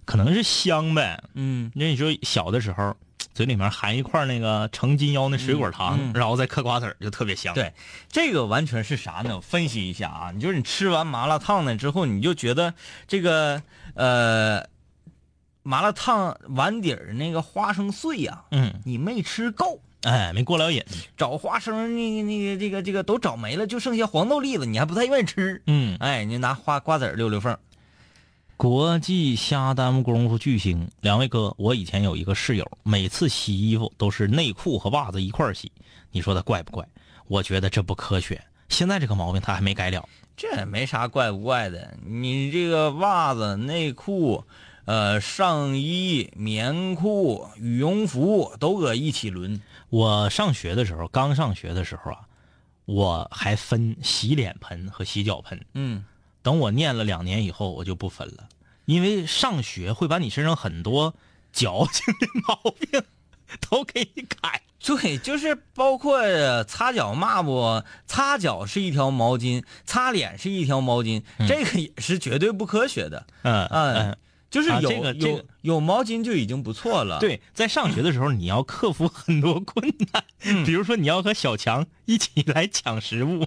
[0.07, 1.23] 可能是香呗。
[1.35, 2.97] 嗯，那你说小的时候，
[3.35, 7.55] 嘴里面含一块那个成金腰那水果糖，嗯嗯然后再嗑瓜子儿，就特别香。
[7.55, 7.73] 对，
[8.09, 9.37] 这个完全是啥呢？
[9.37, 12.75] 我分析一下啊，你就是你吃完麻辣烫呢之后，你就觉得
[13.07, 13.63] 这个
[13.95, 14.67] 呃，
[15.63, 20.85] 麻辣烫碗底儿那个花生碎呀、嗯，你没吃够，哎，没过了瘾。
[21.17, 25.63] 找花生那个那个这个这个都找没了，就剩下黄豆粒子，你还不太愿意吃。
[25.67, 27.59] 嗯，哎，你拿花瓜子儿溜溜缝儿。
[28.63, 35.73] 国际瞎耽误功夫巨星，两位哥，我以前有一个室友，每次洗衣服都是内裤和袜子一块儿洗，
[36.13, 36.87] 你说他怪不怪？
[37.27, 38.41] 我觉得这不科学。
[38.69, 40.09] 现在这个毛病他还没改了。
[40.37, 44.45] 这也没啥怪不怪的，你这个袜子、内裤、
[44.85, 49.61] 呃上衣、棉裤、羽绒服都搁一起轮。
[49.91, 52.21] 我上学的时候，刚上学的时候啊，
[52.85, 55.61] 我还分洗脸盆和洗脚盆。
[55.75, 56.05] 嗯，
[56.45, 58.49] 等我念了两年以后，我就不分了，
[58.85, 61.15] 因为上学会把你身上很多
[61.53, 63.03] 矫情的毛病
[63.69, 64.63] 都给你改。
[64.85, 73.25] 对，就是包括呃擦脚抹布，擦脚是一条毛巾，擦脸是一条毛巾，这个也是绝对不科学的。
[73.43, 74.17] 嗯嗯嗯，
[74.51, 83.47] 就是有、啊这个这有个有毛巾就已经不错了。，对，在上学的时候，你要克服很多困难，比如说你要和小强一起来抢食物。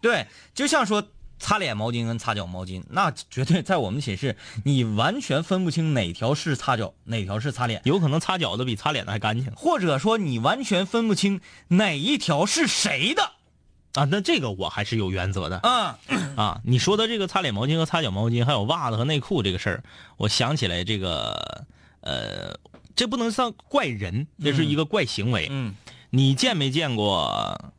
[0.00, 1.00] 对，就像说
[1.38, 13.32] 擦脸毛巾跟擦脚毛巾，那绝对在我们寝室，你完全分不清哪条是擦脚，哪条是擦脸，有可能擦脚的比擦脸的还干净或者说你完全分不清哪一条是谁的。
[13.94, 14.04] 啊！
[14.10, 15.98] 那这个我还是有原则的啊，
[16.36, 16.60] 啊！
[16.64, 19.82] 你说的这个擦脸毛巾和擦脚毛巾，还有袜子和内裤这个事儿，
[20.18, 21.64] 我想起来这个
[22.02, 22.58] 呃，
[22.94, 25.48] 这不能算怪人，这是一个怪行为。
[25.50, 25.74] 嗯
[26.10, 27.72] 你见没见过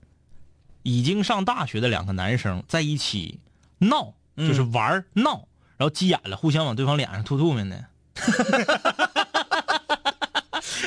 [0.82, 3.40] 已经上大学的两个男生在一起
[3.80, 7.76] 闹，嗯就是玩儿闹，然后急眼了，互相往对方脸上吐吐沫呢？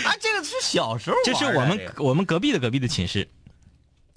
[0.04, 3.28] 啊，这个是小时候这是我们这个我们隔壁的隔壁的寝室，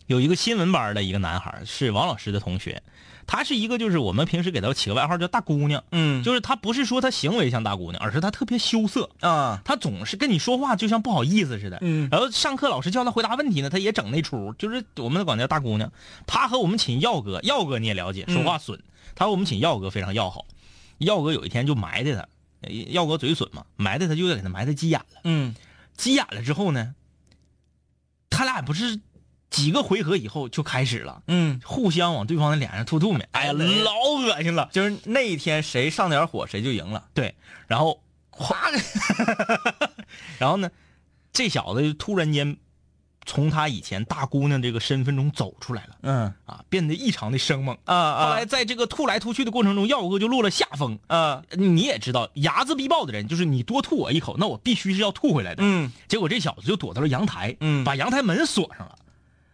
[0.08, 2.82] 有一个新闻班的一个男孩，是王老师的同学。
[3.26, 11.80] 他是一个，就是我们平时给她起个外号叫大姑娘，嗯就是她不是说她行为像大姑娘，而是她特别羞涩，啊她总是跟你说话就像不好意思似的。
[11.82, 15.92] 嗯然后上课老师叫她回答问题呢，她也整那出，就是我们管她叫大姑娘。
[16.28, 18.82] 她和我们寝耀哥，耀哥你也了解，说话损。
[19.16, 20.46] 他和我们寝耀哥非常要好。
[20.98, 22.28] 耀哥有一天就埋汰他，
[22.62, 25.22] 呃耀哥嘴损嘛，埋汰她就给他埋汰急眼了。
[25.24, 25.54] 嗯
[25.96, 26.96] 急眼了之后呢，
[28.30, 29.00] 他俩不是
[29.54, 34.68] 几个回合以后就开始了，嗯，互相往对方的脸上吐吐沫，哎呀，老恶心了。
[34.74, 37.06] 就是那一天谁上点火谁就赢了。
[37.14, 37.36] 对，
[37.68, 38.56] 然后咵，
[40.40, 40.72] 然后呢，
[41.32, 42.58] 这小子就突然间
[43.28, 47.78] 从他以前大姑娘这个身份中走出来了嗯啊，变得异常的生猛。
[47.86, 50.98] 啊后来在这个吐来吐去的过程中，耀哥就落了下风。
[51.06, 55.62] 啊你也知道，睚眦必报的人，就是你多吐我一口，那我必须是要吐回来的。
[55.64, 58.98] 嗯结果这小子就躲到了阳台，嗯把阳台门锁上了。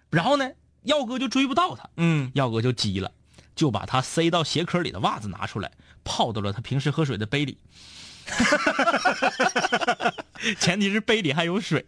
[0.09, 0.51] 然后呢，
[0.83, 3.11] 耀哥就追不到他，嗯耀哥就急了，
[3.55, 5.71] 就把他塞到鞋壳里的袜子拿出来，
[6.03, 7.57] 泡到了他平时喝水的杯里。
[10.59, 11.83] 前提是杯里还有水。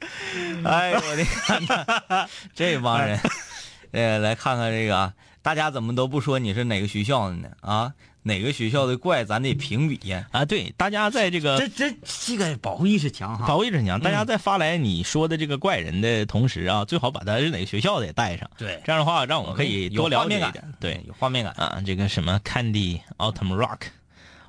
[0.66, 3.20] 哎呦我的天呐，这帮人，
[3.92, 7.50] 呃，来看看这个啊，大家怎么都不说你是哪个学校的呢？
[7.62, 10.28] 啊，哪个学校的怪咱得评比呀。
[10.32, 13.48] 啊，对，大家在这个这这这个保护意识强哈。
[13.48, 18.50] 保卫着强，大家在发来你说的这个怪人的同时啊，最好把他是哪个学校的也带上。
[18.58, 20.64] 对这样的话让我们可以多了解一点。
[20.80, 21.54] 对，有画面感。
[21.54, 23.82] 啊，这个什么 Candy Autumn Rock，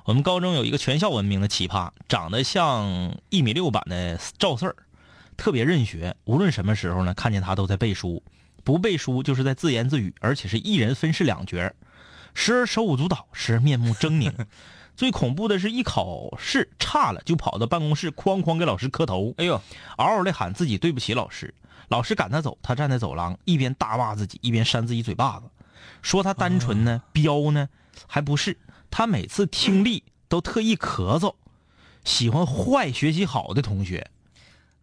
[0.05, 4.75] 我们高中有一个全校闻名的奇葩，长得像一米六版的赵四儿，
[5.35, 8.21] 特别认学，无论什么时候呢，看见他都在背书，
[8.63, 11.75] 不背书就是在自言自语，而且是一人分饰两角儿，
[12.33, 14.31] 时而手舞足蹈，时而面目狰狞。
[14.95, 19.59] 最恐怖的是一考试差了，就跑到办公室哐哐给老师磕头，哎呦，
[19.97, 21.53] 嗷嗷的喊自己对不起老师。
[21.89, 25.45] 老师赶他走，他站在走廊，一边大骂自己，一边扇自己嘴巴子，
[26.01, 27.69] 说他单纯呢，彪呢，
[28.07, 28.57] 还不是。
[28.91, 31.33] 他每次听力都特意咳嗽，
[32.03, 34.09] 喜欢坏学习好的同学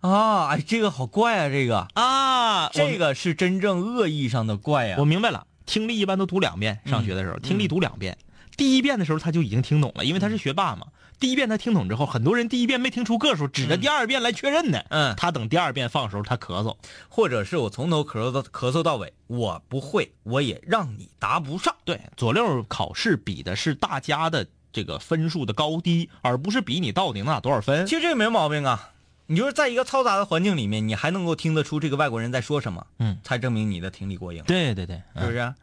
[0.00, 2.68] 啊，哎，这个好怪啊，这个啊。
[2.72, 8.18] 这个是真正恶意上的怪呀、我明白了，听力一般都读两遍，上学的时候、听力读两遍。
[8.56, 10.88] 第一遍的时候他就已经听懂了，因为他是学霸嘛。
[11.20, 14.83] 第一遍他听懂之后，很多人第一遍没听出个数，指着第二遍来确认呢。
[14.88, 16.76] 嗯他等第二遍放的时候，他咳嗽。
[17.09, 21.72] 或者是我从头咳嗽到咳嗽到尾，我不会，我也让你答不上。
[21.85, 27.87] 对，左六考试比的是大家的这个分数的高低，而不是比你到底能拿多少分。
[27.87, 28.90] 其实这个没毛病啊，
[29.30, 35.54] 你就是在一个嘈杂的环境里面，你还能够听得出这个外国人在说什么，嗯，才证明你的听力过硬，对对对，是不是？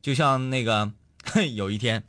[0.00, 0.92] 就像那个
[1.56, 2.04] 有一天，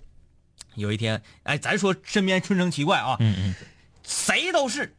[0.76, 3.56] 有一天，哎，咱说身边春生奇怪啊，嗯嗯。
[4.04, 4.96] 谁都是，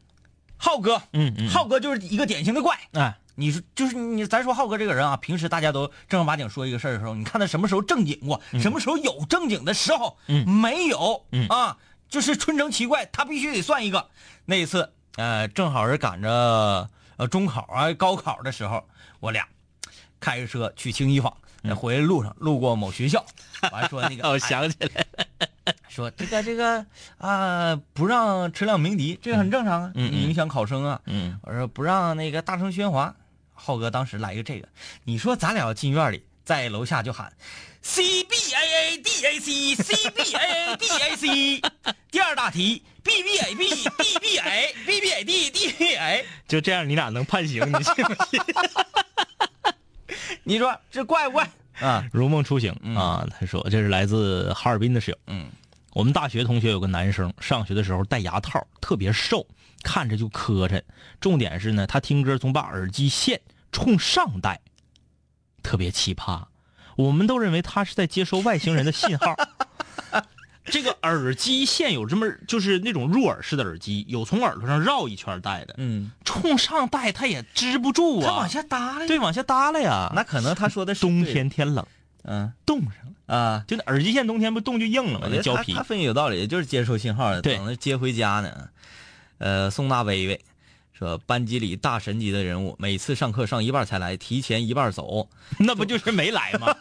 [0.57, 2.77] 浩哥，嗯嗯，浩哥就是一个典型的怪。
[2.91, 10.45] 哎，你说就是你，咱说浩哥这个人啊，平时大家都正儿八经说一个事儿的时候，你看他什么时候正经过，什么时候有正经的时候，嗯。
[10.49, 11.47] 没有，嗯。
[11.47, 11.77] 啊，
[12.09, 14.09] 就是春生奇怪，他必须得算一个。
[14.43, 18.87] 那一次，呃，正好是赶着呃中考啊、高考的时候，
[19.19, 19.45] 我俩
[20.21, 23.25] 开着车去青衣坊，在回来路上路过某学校，
[23.69, 25.05] 完说那个， 我哎想起来
[25.65, 26.85] 了，说这个这个
[27.17, 31.01] 啊、不让车辆鸣笛，这个很正常啊，影响考生啊。
[31.05, 33.13] 嗯我说不让那个大声喧哗，
[33.53, 34.69] 浩哥当时来一个这个，
[35.03, 37.33] 你说咱俩要进院里，在楼下就喊
[37.81, 41.61] C B A A D A C C B A A D A C，
[42.09, 48.39] 第二大题 B B A B D B A B B A D D B A，就这样你俩能判刑，你信不信？
[50.45, 52.07] 你说这怪不怪啊？
[52.13, 55.17] 如梦初醒啊，他说这是来自哈尔滨的室友。
[55.25, 55.49] 嗯，
[55.93, 59.43] 我们大学同学有个男生，上学的时候戴牙套，特别瘦，
[59.81, 60.79] 看着就磕碜。
[61.19, 64.61] 重点是呢，他听歌总把耳机线冲上戴，
[65.63, 66.43] 特别奇葩。
[66.95, 69.35] 我们都认为他是在接收外星人的信号。
[70.69, 80.11] 这个耳机线有这么就是那种入耳式的耳机，有从耳朵上绕一圈戴的，嗯，冲上戴它也支不住啊，它往下耷了，对，往下耷拉呀。
[80.15, 81.85] 那可能他说的是冬，天天冷，
[82.23, 82.51] 嗯。
[82.65, 82.91] 冻上
[83.27, 83.63] 了，啊。
[83.67, 85.27] 就那耳机线冬天不冻就硬了吗？
[85.31, 85.73] 那胶皮。
[85.73, 88.69] 他他分析有道理，就是接收信号的，对等着接回家呢。
[89.39, 90.41] 呃，宋大薇薇
[90.99, 95.29] 说，班级里大神级的人物，每次上课上一半才来，提前一半走。
[95.57, 96.75] 那不就是没来吗？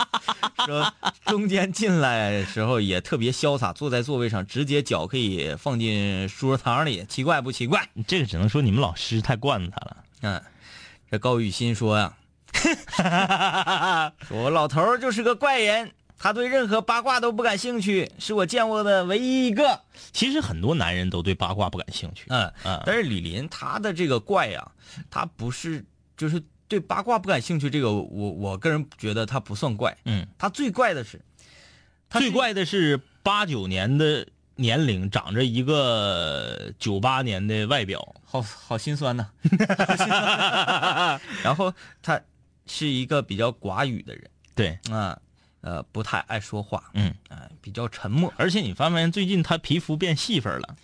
[0.66, 0.92] 说
[1.24, 7.88] 中间进来时候也特别潇洒，坐在座位上，直接脚可以放进书桌堂里，奇怪不奇怪？
[8.06, 9.96] 这个只能说你们老师太惯着他了。
[10.20, 10.42] 嗯，
[11.10, 12.14] 这高雨欣说呀，
[14.28, 15.90] 说我老头就是个怪人，
[16.24, 19.78] 他对任何八卦都不感兴趣，是我见过的唯一一个。
[20.10, 22.24] 其实很多男人都对八卦不感兴趣。
[22.30, 24.72] 嗯嗯但是李林他的这个怪呀、
[25.10, 25.84] 他不是
[26.16, 29.94] 就是对八卦不感兴趣，这个我我个人觉得他不算怪。
[30.06, 31.20] 嗯，他最怪的是，
[32.08, 38.14] 他最怪的是八九年的年龄，长着一个九八年的外表。
[38.24, 39.28] 好好心酸呐。
[41.44, 41.70] 然后
[42.00, 42.18] 他
[42.66, 45.18] 是一个比较寡语的人对，啊，
[45.64, 48.30] 呃，不太爱说话，嗯，啊，比较沉默。
[48.36, 50.76] 而且你发没发现最近他皮肤变细粉了，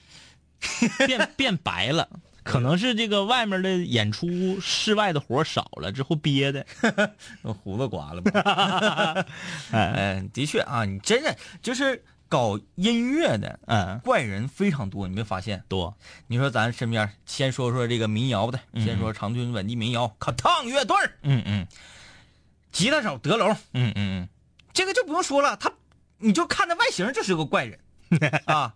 [1.07, 2.09] 变变白了。
[2.43, 6.65] 可能是这个外面的演出，室外的活少了之后憋的。
[7.45, 9.27] 用 胡子刮了吧？
[9.71, 15.63] 哎，的确啊，你真的就是搞音乐的嗯，怪人非常多，你没发现？
[15.69, 15.95] 多。
[16.29, 21.67] 你说咱身边先说说这个民谣的，先说长春本地民谣，可烫乐队儿嗯嗯
[22.73, 24.29] 吉他手德龙，嗯嗯嗯
[24.73, 25.73] 这个就不用说了，他
[26.19, 27.79] 你就看他外形就是个怪人
[28.47, 28.73] 啊。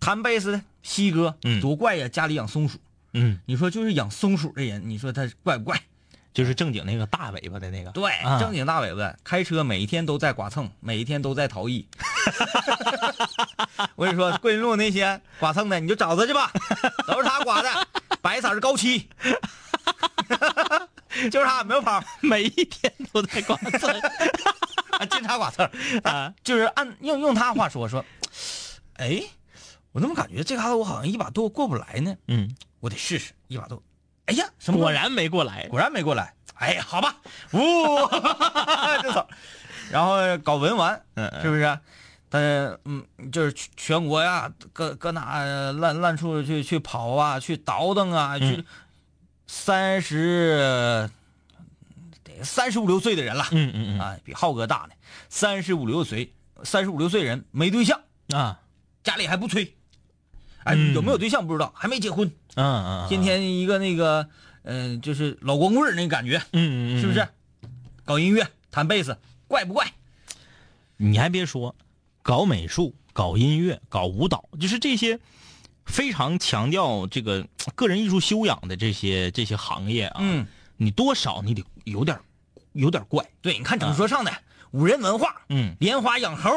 [0.00, 2.08] 弹贝斯的西哥，嗯多怪呀！
[2.08, 2.78] 家里养松鼠，
[3.12, 5.82] 嗯，你说就是养松鼠的人，你说他怪不怪？
[6.32, 7.90] 就是正经那个大尾巴的那个。
[7.90, 11.86] 对，啊正经大尾巴，开车每一天都在剐蹭，每一天都在逃逸。
[13.96, 16.52] 我跟你说，桂林路那些剐蹭的，你就找他去吧，
[17.08, 17.88] 都是他剐的，
[18.22, 19.08] 白色是高七，
[21.30, 24.00] 就是他没有跑，每一天都在刮蹭。
[25.00, 25.70] 啊，经常剐蹭
[26.02, 28.04] 啊，就是按用用他话说说，
[28.94, 29.22] 哎，
[29.92, 32.14] 我怎么感觉这嘎达我好像一把舵过不来呢？
[32.26, 33.82] 嗯，我得试试一把舵。
[34.26, 34.78] 哎呀，什么？
[34.80, 35.66] 果然没过来。
[35.68, 36.34] 果然没过来。
[36.54, 37.16] 哎呀，好吧，
[37.52, 37.60] 呜。
[39.90, 41.78] 然后搞文玩，嗯嗯是不是？
[42.28, 45.38] 但是，嗯，就是全全国呀，搁搁哪
[45.72, 48.64] 烂烂处去去跑啊，去倒腾啊，嗯去
[49.46, 51.10] 三十得
[52.42, 54.00] 三十五六岁的人了，嗯嗯嗯。
[54.00, 54.94] 啊，比浩哥大呢，
[55.28, 56.32] 三十五六岁，
[56.64, 58.60] 三十五六岁人没对象，啊，
[59.02, 59.76] 家里还不催，
[60.64, 60.94] 哎，嗯。
[60.94, 64.28] 有没有对象不知道，还没结婚，嗯嗯，天天一个那个，
[64.62, 67.26] 嗯、就是老光棍儿那感觉，嗯嗯，是不是？
[68.04, 69.16] 搞音乐，弹贝斯，
[69.46, 69.92] 怪不怪？
[70.96, 71.76] 你还别说，
[72.22, 75.20] 搞美术、搞音乐、搞舞蹈，就是这些
[75.84, 82.18] 非常强调这个个人艺术修养的这些这些行业啊，嗯，你多少你得有点
[82.72, 84.32] 有点怪，对，你看整说唱的、
[84.72, 86.50] 五人文化，嗯，莲花养猴，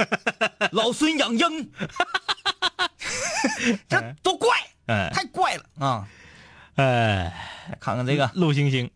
[0.72, 1.72] 老孙养鹰，
[3.88, 4.48] 这都怪，
[4.86, 5.10] 哎。
[5.12, 5.64] 太怪了。
[5.78, 6.08] 啊！
[6.76, 7.32] 哎，
[7.78, 8.90] 看看这个，陆星星，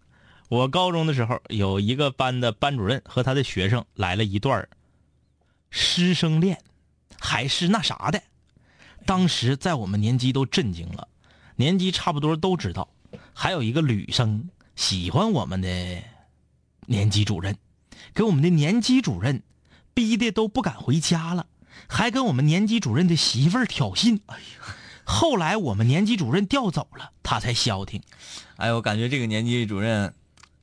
[0.48, 4.66] 我高中的时候有一个班的班主任和他的学生来了一段
[5.70, 6.58] 师生恋，
[7.18, 8.22] 还是那啥的。
[9.04, 11.08] 当时在我们年级都震惊了，
[11.56, 12.88] 年级差不多都知道。
[13.34, 16.02] 还有一个女生喜欢我们的
[16.86, 17.56] 年级主任，
[18.14, 19.42] 给我们的年级主任
[19.92, 21.46] 逼的都不敢回家了，
[21.88, 24.20] 还跟我们年级主任的媳妇儿挑衅。
[24.26, 28.02] 哎呀，后来我们年级主任调走了，他才消停。
[28.56, 30.14] 哎，我感觉这个年级主任，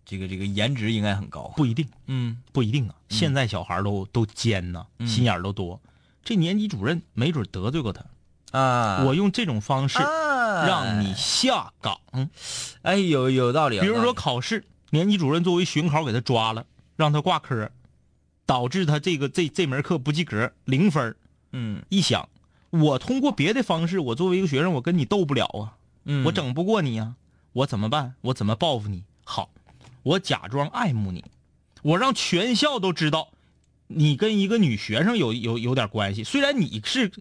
[0.05, 1.53] 这个这个颜值应该很高。
[1.55, 2.95] 不一定，嗯，不一定啊。
[3.09, 5.82] 现在小孩都都尖呐，心眼儿都多。
[6.24, 8.05] 这年级主任没准得罪过他，
[8.57, 11.99] 啊，我用这种方式啊让你下岗。
[12.84, 13.80] 哎，有有道理。
[13.80, 16.65] 比如说考试，年级主任作为巡考给他抓了，
[16.95, 17.71] 让他挂科，
[18.45, 21.17] 导致他这个这这门课不及格，零分儿。
[21.53, 22.29] 嗯一想，
[22.69, 27.15] 我通过别的方式，我作为一个学生，我跟你斗不了啊，嗯，我整不过你呀、
[27.53, 28.13] 我怎么办？
[28.21, 29.03] 我怎么报复你？
[29.23, 29.49] 好，
[30.03, 31.23] 我假装爱慕你，
[31.81, 33.29] 我让全校都知道
[33.87, 36.23] 你跟一个女学生有有有点关系。
[36.23, 37.11] 虽然你是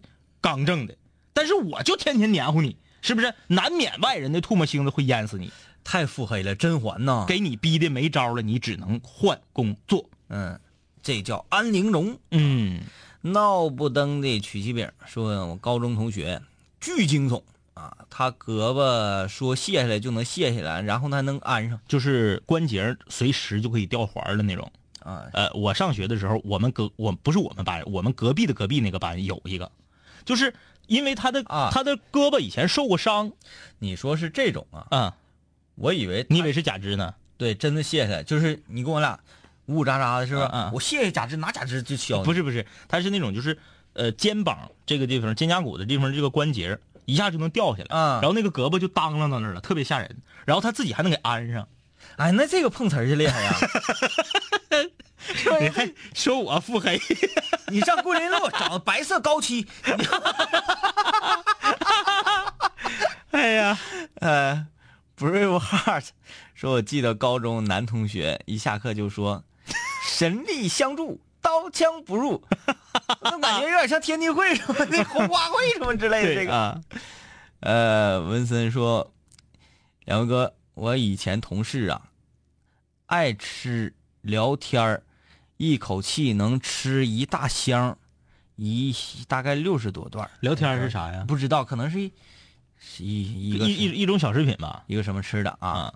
[0.41, 0.97] 刚正的，
[1.31, 3.33] 但是我就天天黏糊你，是不是？
[3.47, 5.51] 难免外人的唾沫星子会淹死你，
[5.83, 7.25] 太腹黑了，甄嬛呐。
[7.27, 10.09] 给你逼的没招了，你只能换工作。
[10.29, 10.59] 嗯，
[11.01, 12.17] 这叫安陵容。
[12.31, 12.81] 嗯
[13.21, 16.41] 闹不登的曲奇饼说，我高中同学
[16.79, 17.43] 巨惊悚
[17.75, 24.71] 啊，他胳膊说卸下来就能卸下来，然后他还能安上就是关节随时就可以掉环的那种。
[25.01, 25.27] 啊。
[25.33, 29.71] 呃，我上学的时候，我们隔我不是我们班，我们隔壁的隔壁那个班有一个，
[30.25, 30.53] 就是
[30.87, 33.31] 因为他的、啊他的胳膊以前受过伤，
[33.77, 34.87] 你说是这种啊？
[34.89, 35.15] 啊、
[35.81, 37.13] 我以为你以为是假肢呢？
[37.37, 39.19] 对，真的卸下来，就是你跟我俩
[39.65, 40.49] 呜呜喳喳的，是吧？
[40.53, 42.23] 嗯嗯我卸下假肢，拿假肢就削。
[42.23, 43.57] 不是不是，他是那种就是
[43.93, 50.17] 呃肩膀这个地方肩胛骨的地方这个关节一下就能掉下来，嗯然后那个胳膊就当啷到那儿了，特别吓人。
[50.45, 51.67] 然后他自己还能给安上，
[52.17, 53.53] 哎，那这个碰瓷儿就厉害呀！
[55.35, 56.99] 说 你还说我腹黑，
[57.69, 59.67] 你上桂林路找白色高漆，
[63.31, 63.77] 哎呀，
[64.15, 64.67] 呃
[65.21, 66.07] ，Brave Heart
[66.55, 69.43] 说，我记得高中男同学一下课就说
[70.09, 72.43] “神力相助，刀枪不入”，
[73.39, 76.55] 感觉有点像天地会什么的红花会什么之类的这个。
[76.55, 76.81] 啊，
[77.59, 79.13] 呃，文森说，
[80.05, 82.09] 两位哥，我以前同事啊，
[83.05, 85.03] 爱吃聊天儿
[85.57, 87.97] 一口气能吃一大箱，
[88.55, 88.95] 一
[89.27, 90.31] 大概六十多段儿。
[90.39, 91.23] 聊天是啥呀？
[91.27, 92.13] 不知道，可能是一是
[92.97, 94.83] 一一个一一一种小食品吧。
[94.87, 95.69] 一个什么吃的啊？
[95.69, 95.93] 啊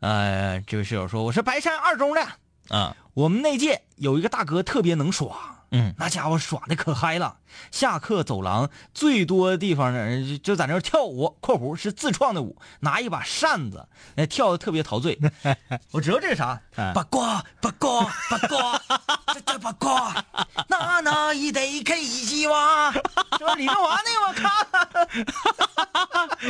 [0.00, 2.28] 呃，这位室友说我是白山二中的，
[2.68, 7.38] 啊，我们那届有一个大哥特别能耍，嗯，那家伙耍的可嗨了。
[7.70, 13.86] 下课走廊最多的地方呢，就就在那跳舞（括弧是自创的舞），拿一把扇子，
[14.16, 15.18] 哎，跳的特别陶醉。
[15.92, 18.80] 我知道这是啥，哎八卦八卦八卦，
[19.32, 20.24] 这这八卦，
[20.68, 22.90] 那那一得 K 鸡哇，
[23.38, 23.54] 是吧？
[23.54, 24.50] 李振华那个我看。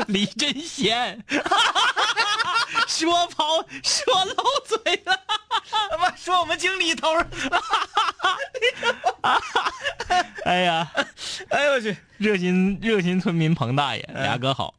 [0.09, 1.23] 李真贤，
[2.89, 3.45] 说跑
[3.83, 4.35] 说漏
[4.67, 5.21] 嘴了。
[5.91, 7.27] 他妈说我们经理头儿，
[10.45, 10.91] 哎呀，
[11.49, 11.97] 哎呦我去！
[12.19, 14.75] 热心热心村民彭大爷，俩哥好，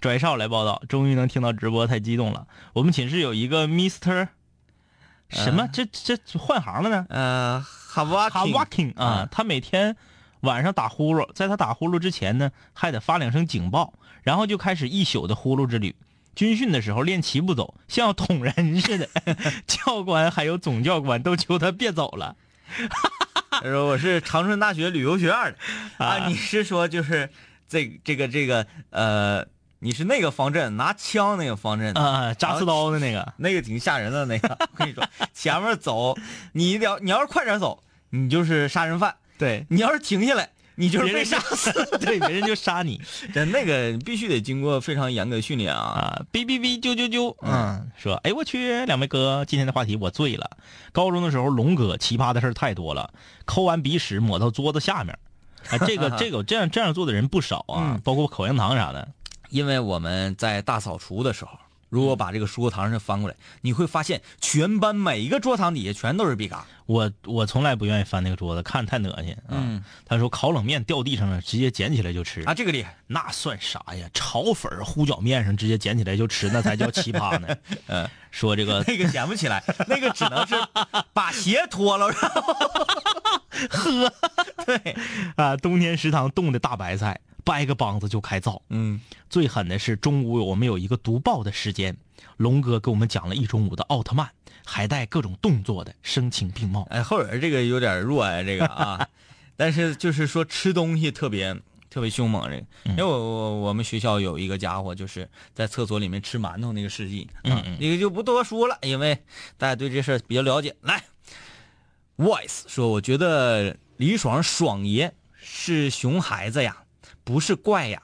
[0.00, 2.46] 拽少来报道，终于能听到直播，太激动了。
[2.72, 4.28] 我们寝室有一个 Mister
[5.28, 7.06] 什么，这这换行了呢？
[7.10, 9.96] 呃，哈瓦哈 walking 啊，他每天
[10.40, 15.94] 晚上打呼噜，在他打呼噜之前呢，还得发两声警报，然后就开始一宿的呼噜之旅。
[16.34, 19.08] 军训的时候练齐步走，像要捅人似的，
[19.66, 22.36] 教官还有总教官都求他别走了。
[23.62, 25.56] 他说我是长春大学旅游学院的
[26.04, 27.28] 啊，你是说就是
[27.68, 29.46] 这这个这个呃，
[29.80, 34.56] 你是那个方阵拿枪那个方阵啊，扎刺刀的那个，那个挺吓人的那个。
[34.60, 36.16] 我跟你说，前面走，
[36.52, 43.00] 你要你要是快点走，你就是杀人犯；对你要是停下来，你就是被杀死， 对，别人就杀你。
[43.34, 46.22] 真那个必须得经过非常严格的训练啊啊！
[46.32, 50.56] 哔哔哔，啾啾啾，嗯，说，哎我去，两位哥，今天的话题我醉了。
[50.92, 53.12] 高中的时候，龙哥奇葩的事儿太多了，
[53.44, 55.18] 抠完鼻屎抹到桌子下面，
[55.68, 59.06] 啊，这个 这个这样这样做的人不少啊，包括口香糖啥的。
[59.50, 61.50] 因为我们在大扫除的时候，
[61.88, 66.64] 如果把这个书桌堂上翻过来，你会发现全班每一个桌堂底下全都是笔嘎。
[66.90, 69.36] 我我从来不愿意翻那个桌子，看太恶心。
[69.46, 74.10] 嗯，他说烤冷面掉地上了，直接捡起来就吃啊，这个厉害，那算啥呀？
[74.12, 77.56] 炒粉糊脚面上直接捡起来就吃，那才叫奇葩呢。
[77.86, 80.56] 嗯，说这个那个捡不起来，那个只能是
[81.12, 82.42] 把鞋脱了然后
[83.70, 84.12] 喝。
[84.66, 84.96] 对
[85.36, 88.60] 啊，冬天食堂冻的大白菜，掰个梆子就开造。
[88.68, 91.96] 嗯，最狠的是中午我们有一个读报的时间，
[92.36, 94.28] 龙哥给我们讲了一中午的奥特曼。
[94.64, 96.82] 还带各种动作的，声情并茂。
[96.90, 99.08] 哎，后边这个有点弱呀，这个啊，
[99.56, 101.56] 但是就是说吃东西特别
[101.88, 102.66] 特别凶猛，这个。
[102.90, 109.18] 因为我我我们学校有一个家伙，就是在厕所里面吃馒头那个事迹啊，那个就不多说了，因为
[109.58, 110.74] 大家对这事比较了解。
[110.82, 111.02] 来
[112.16, 116.76] ，Voice 说，我觉得李爽爽爷是熊孩子呀，
[117.24, 118.02] 不是怪呀。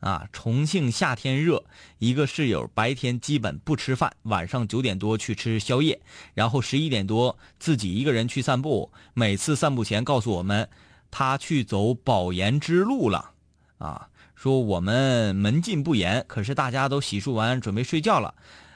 [0.00, 1.64] 啊，重庆夏天热，
[1.98, 6.00] 一个室友白天基本不吃饭，晚上九点多去吃宵夜，
[6.34, 8.90] 然后十一点多自己一个人去散步。
[9.14, 10.68] 每次散步前告诉我们，
[11.10, 13.32] 他去走保研之路了。
[13.78, 18.34] 啊，说我们门禁不严，可是大家都洗漱完准备睡觉了。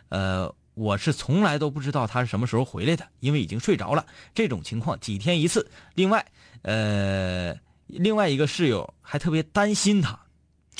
[0.08, 4.04] 呃，我是从来都不知道他是什么时候回来的，因为已经睡着了。
[4.34, 5.70] 这种情况几天一次。
[5.94, 6.26] 另外，
[6.62, 7.56] 呃，
[7.86, 10.18] 另外一个室友还特别担心他。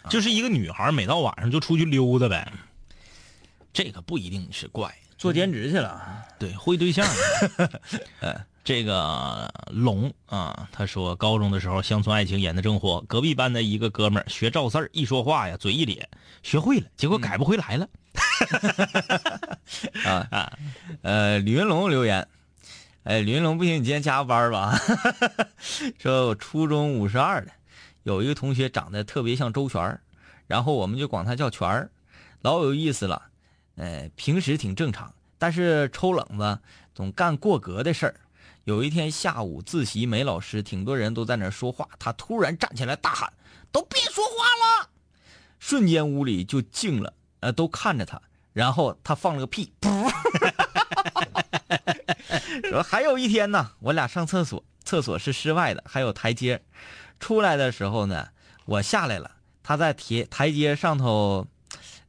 [0.08, 2.52] 就是一个女孩，每到晚上就出去溜达呗。
[3.72, 6.22] 这个不一定是怪，做兼职去了。
[6.38, 7.06] 对，会对象。
[8.20, 16.06] 呃，这个龙啊，他说高中的时候乡村爱情演的正火，隔壁班的一个哥们儿学赵四儿，一说话呀嘴一咧，
[16.42, 17.88] 学会了，结果改不回来了。
[20.04, 20.52] 啊啊，
[21.00, 22.28] 呃，李云龙留言，
[23.04, 24.78] 哎，李云龙不行，你今天加个班吧。
[25.98, 27.50] 说我初中五十二的。
[28.02, 30.00] 有一个同学长得特别像周全
[30.46, 31.90] 然后我们就管他叫全儿，
[32.40, 33.22] 老有意思了。
[33.76, 36.58] 呃，平时挺正常，但是抽冷子
[36.94, 38.14] 总干过格的事儿。
[38.64, 43.32] 有一天下午自习，梅老师挺多人都在那说话，他突然站起来大喊
[43.72, 44.30] ：“都别说话
[44.80, 44.90] 了！”
[45.58, 48.20] 瞬间屋里就静了，呃，都看着他。
[48.52, 50.12] 然后他放了个屁，噗！
[52.84, 56.62] 还有一天呢，我俩上厕所，厕所是室外的，还有台阶。
[57.22, 58.30] 出来的时候呢，
[58.64, 59.30] 我下来了，
[59.62, 61.46] 他在台台阶上头，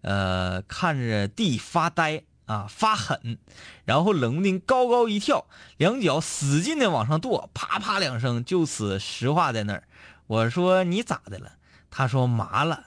[0.01, 3.37] 呃，看着地发呆啊，发狠，
[3.85, 5.45] 然后冷不丁高高一跳，
[5.77, 9.83] 两脚使劲的往上跺，啪啪两声，就此石化在那儿。
[10.25, 11.51] 我说你咋的了？
[11.91, 12.85] 他说麻了。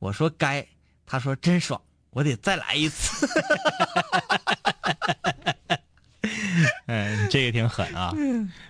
[0.00, 0.66] 我说该。
[1.06, 3.28] 他说真爽，我得再来一次。
[6.86, 8.12] 嗯， 这个挺狠啊。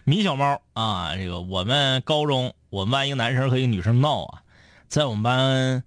[0.05, 4.43] 米小猫啊，这个我们高中我们班一个男生和一个女生闹啊，
[4.89, 5.85] 在我们班，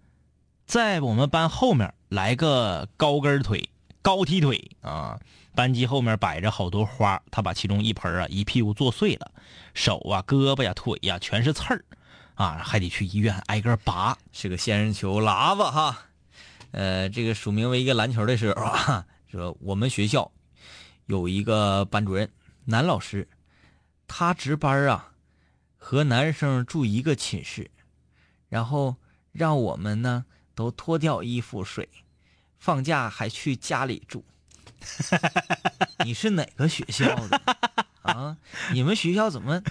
[0.65, 3.69] 在我们班后面来个高跟腿、
[4.01, 5.19] 高踢腿啊。
[5.55, 9.31] 班级后面摆着好多花，他把其中一盆啊一屁股坐碎了，
[9.75, 11.85] 手啊、胳膊呀、腿呀全是刺儿，
[12.33, 14.17] 啊，还得去医院挨个拔。
[14.31, 15.99] 是个仙人球喇叭哈。
[16.71, 20.31] 呃，这个署名为一个篮球的时候啊，说我们学校
[21.05, 22.31] 有一个班主任，
[22.65, 23.29] 男老师，
[24.07, 25.11] 他值班啊，
[25.83, 27.69] 和男生住一个寝室，
[28.47, 28.95] 然后
[29.33, 30.23] 让我们呢
[30.55, 31.89] 都脱掉衣服睡，
[32.57, 34.23] 放假还去家里住。
[36.05, 37.41] 你是哪个学校的
[38.01, 38.37] 啊？
[38.71, 39.61] 你们学校怎么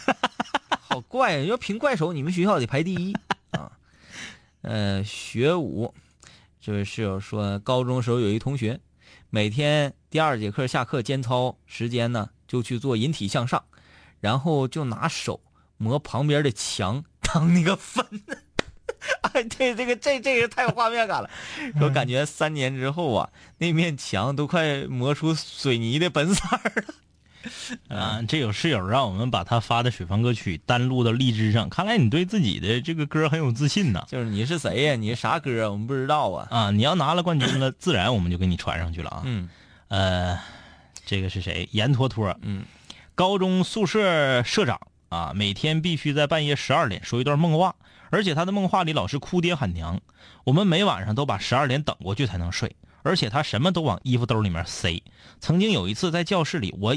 [0.82, 1.44] 好怪啊？
[1.44, 3.16] 要凭怪手，你们学校得排第一
[3.52, 3.72] 啊。
[4.60, 5.94] 呃，学武。
[6.60, 8.78] 这位室友说，高中时候有一同学，
[9.30, 13.64] 每天第二节课下课间操时间呢，就去做引体向上，
[14.20, 15.40] 然后就拿手
[15.82, 18.06] 磨旁边的墙当那个粉。
[19.32, 21.28] 哎，对，这个这这个太有画面感了。
[21.80, 26.94] 我感觉三年之后啊，那面墙都快磨出水泥的本色了。
[27.88, 34.04] 啊，这有室友让我们把他发的水房歌曲单录到荔枝上，看来你对自己的这个歌很有自信呐。
[34.06, 34.94] 就是你是谁呀？
[34.94, 35.68] 你是啥歌？
[35.72, 36.46] 我们不知道啊。
[36.50, 39.22] 啊，你要拿了冠军了，自然我们就给你传上去了啊。
[39.24, 39.48] 嗯，
[39.88, 40.38] 呃，
[41.04, 41.68] 这个是谁？
[41.72, 42.36] 严托托。
[42.42, 42.64] 嗯，
[43.16, 44.80] 高中宿舍社长
[45.12, 47.76] 啊，每天必须在半夜十二点说一段梦话，
[48.08, 50.00] 而且他的梦话里老是哭爹喊娘，
[50.44, 55.02] 我们每晚上都把十二点等过去才能睡，而且他什么都往衣服兜里面塞。
[55.38, 56.96] 曾经有一次在教室里，我。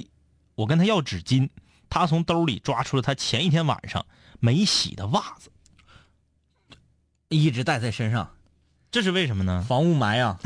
[0.56, 1.50] 我跟他要纸巾，
[1.90, 4.06] 他从兜里抓出了他前一天晚上
[4.40, 5.52] 没洗的袜子，
[7.28, 8.35] 一直带在身上，
[8.96, 9.66] 这是为什么呢？
[9.68, 10.40] 防雾霾啊！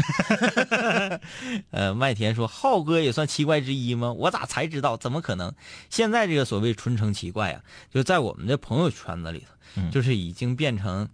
[1.69, 4.11] 呃，麦田说：“浩哥也算奇怪之一吗？
[4.13, 4.97] 我咋才知道？
[4.97, 5.53] 怎么可能？
[5.91, 7.61] 现在这个所谓纯成奇怪啊，
[7.93, 9.45] 就在我们的朋友圈子里
[9.75, 11.07] 头，就是已经变成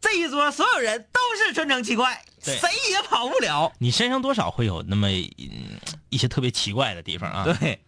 [0.00, 2.56] 这一桌所有人都是纯成奇怪，谁
[2.90, 3.70] 也跑不了。
[3.78, 7.44] 你身上多少会有那么一些特别奇怪的地方啊？
[7.60, 7.78] 对。”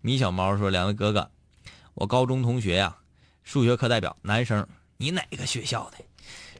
[0.00, 1.30] 米小猫说：“两位哥哥，
[1.92, 2.96] 我高中同学呀，
[3.44, 5.98] 数学课代表，男生，你哪个学校的？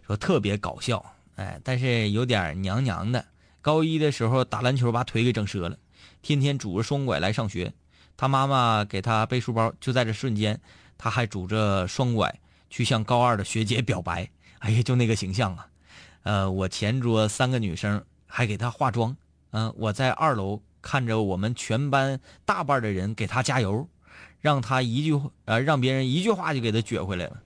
[0.07, 1.03] 说特别搞笑，
[1.37, 3.24] 哎，但是有点娘娘的。
[3.62, 5.78] 高一的时候打篮球把腿给整折了，
[6.20, 7.72] 天天拄着双拐来上学。
[8.16, 10.61] 他妈妈给他背书包，就在这瞬间，
[10.99, 14.28] 他还拄着双拐去向高二的学姐表白。
[14.59, 15.68] 哎呀，就那个形象啊！
[16.24, 19.16] 呃，我前桌三个女生还给他化妆，
[19.53, 23.89] 嗯，我在二楼。”看着我们全班大半的人给他加油，
[24.41, 27.43] 让他一句呃，让别人一句话就给他撅回来了。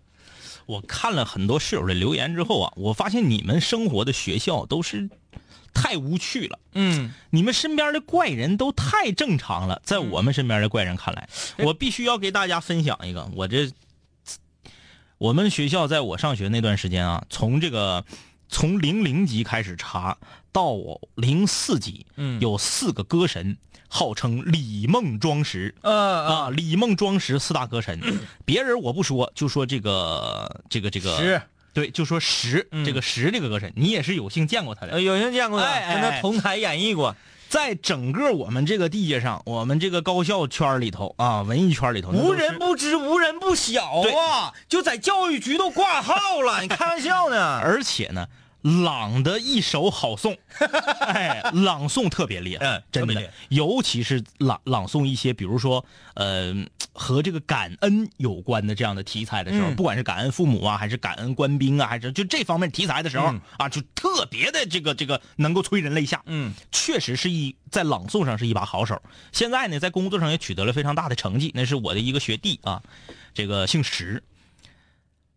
[0.71, 5.11] 我看了很多室友的留言之后啊，我发现你们生活的学校都是
[5.75, 6.59] 太无趣了。
[6.75, 13.29] 嗯，你们身边的怪人都太正常了，在我们身边的怪人看来，我必须要给大家分享一个。
[13.35, 13.71] 我这
[15.19, 18.05] 我们学校在我上学那段时间啊，从这个。
[18.53, 20.19] 从零零级开始查
[20.53, 20.75] 到
[21.15, 23.57] 零四级，嗯，有四个歌神，
[23.89, 28.01] 号称李梦庄石，啊啊，李梦庄石四大歌神，
[28.45, 31.43] 别人我不说，就说这个这个这个石，
[31.73, 37.15] 对，就说石这个石这个歌神，你也是有幸见过他的，有幸见过，哎，跟他同台演绎过。
[37.49, 44.55] 在整个我们这个地界上，我们这个高校圈里头啊，文艺圈里头，无人不知，无人不晓啊！
[44.69, 47.59] 就在教育局都挂号了，你开玩笑呢？
[47.59, 48.29] 而且呢。
[48.63, 50.37] 朗的一首好诵，
[51.01, 55.85] 哎，朗诵特别厉害，嗯，真的，尤其是朗朗诵一些，比如说，
[56.15, 56.55] 呃，
[56.93, 69.01] 和这个感恩有关的这样的题材的时候，不管是感恩父母啊，还是感恩官兵啊，还是就这方面题材的时候啊，就特别的这个这个能够催人泪下，嗯，确实是一在朗诵上是一把好手。
[69.33, 72.83] 现在呢，在工作上也取得了非常大的成绩，那是我的一个学弟啊，
[73.33, 74.23] 这个姓石，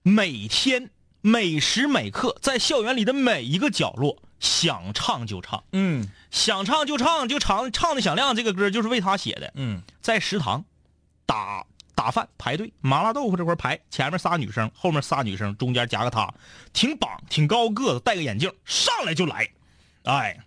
[0.02, 0.90] 每天。
[1.26, 8.36] 每时每刻，在校园里的每一个角落，想唱就唱，嗯，想唱就唱，就唱唱的响亮。
[8.36, 10.66] 这个歌就是为他写的，嗯，在食堂
[11.26, 11.66] 打
[11.96, 16.30] 打饭排队，麻辣豆腐这块排，前面仨女生，后面仨女生，中间夹个他，
[16.74, 19.50] 挺膀，挺高个子，戴个眼镜，上来就来，
[20.04, 20.38] 哎，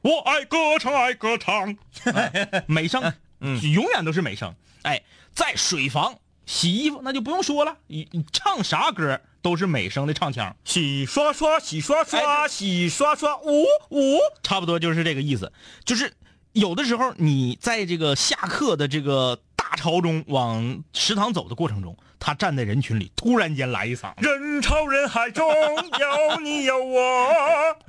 [0.00, 1.76] 我爱歌唱，爱歌唱，
[2.66, 4.54] 美声，嗯， 永远都是美声。
[4.84, 5.02] 哎，
[5.34, 9.20] 在水房洗衣服，那就不用说了，你你唱啥歌？
[9.44, 15.52] 都是美声的唱腔，洗刷刷，洗刷刷，洗刷刷，呜呜，差不多就是这个意思。
[15.84, 16.10] 就是
[16.54, 27.28] 有的时候你在这个下课的这个大潮中往食堂走的过程中，他站在人群里，突然间来一嗓，人潮人海中有你有我。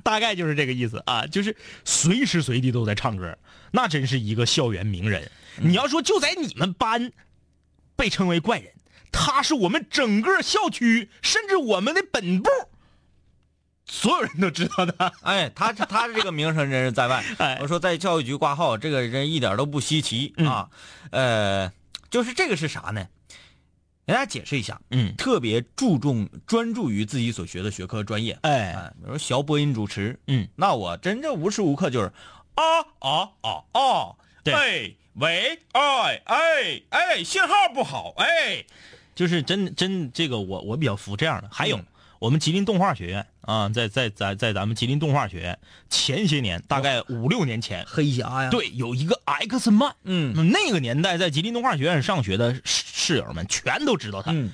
[0.04, 3.38] 大概就是这个意思啊，就是随时随地都在唱歌，
[3.72, 5.32] 那真是一个校园名人。
[5.62, 7.14] 你要说就在你们班
[7.96, 8.74] 被称为怪人，
[9.18, 12.50] 他是我们整个校区，甚至我们的本部，
[13.86, 15.14] 所有人都知道的。
[15.22, 17.24] 哎，他他这个名声真是在外。
[17.40, 20.70] 哎我说在教育局挂号，这个人一点都不稀奇嗯啊。
[21.12, 21.72] 呃，
[22.10, 23.08] 就是这个是啥呢？
[24.06, 28.38] 给大家解释一下，嗯，特别注重专注于自己所学的学科专业。
[28.42, 32.12] 哎，哎，比如说学播音主持，嗯，那我真正无时无刻就是
[32.54, 32.64] 啊
[33.00, 38.66] 啊啊啊，对哎喂，哎哎哎，信号不好，哎，
[39.16, 41.50] 就是真真这个我我比较服这样的。
[41.52, 41.86] 还有、嗯
[42.18, 45.60] 我们吉林动画学院啊，在在在在咱们吉林动画学院
[45.90, 54.32] 前些年，大概五六年前，黑侠呀，，对，有一个 X man，嗯那个年代在吉林动画学院上学的室室友们全都知道他。
[54.32, 54.50] 嗯，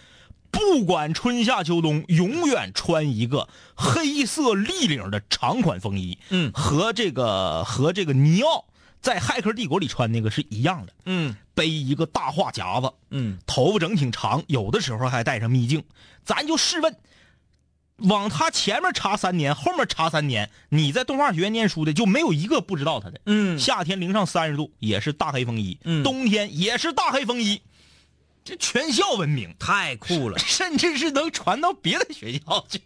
[0.50, 8.66] 不管春夏秋冬，永远穿一个黑色立领的长款风衣，嗯和这个和这个尼奥
[9.00, 15.84] 在《骇客帝国》里穿那个是一样的，嗯背一个大话夹子，嗯，头发整挺长，有的时候还戴上秘镜。
[16.26, 16.96] 咱就试问，
[17.98, 23.22] 往他前面插三年，后面插三年，你在动画学院念书的就没有一个不知道他的。
[23.28, 27.62] 嗯夏天零上三十度也是大黑风衣，嗯冬天也是大黑风衣，
[28.44, 29.54] 这全校闻名。
[29.60, 32.82] 太酷了，甚至是能传到别的学校去。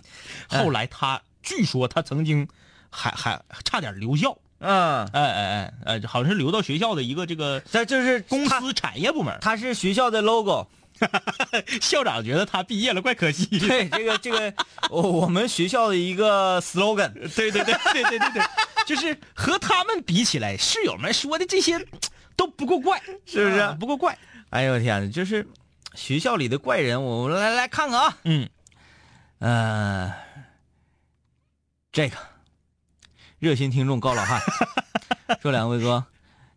[0.48, 2.48] 后来他据说他曾经
[2.88, 9.36] 还还差点留校，嗯，哎哎哎哎，好像是留到学校的一个这个这就是公司产业部门。
[9.40, 10.66] 他是学校的 logo。
[11.82, 13.46] 校长觉得他毕业了，怪可惜。
[13.58, 14.54] 对，这个这个，
[14.90, 17.12] 我我们学校的一个 slogan。
[17.34, 18.42] 对对对对对对对，
[18.86, 21.84] 就是和他们比起来，室友们说的这些
[22.36, 24.16] 都不够怪， 是不是啊不够怪。
[24.50, 25.44] 哎呦我天，就是
[25.94, 28.16] 学校里的怪人，我们来来看看啊。
[28.22, 28.48] 嗯，
[29.40, 30.14] 呃，
[31.90, 32.16] 这个
[33.44, 34.40] 热心听众高老汉
[35.42, 36.02] 说：“两位哥，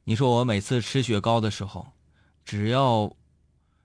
[0.06, 1.86] 你说我每次吃雪糕的时候，
[2.46, 3.12] 只要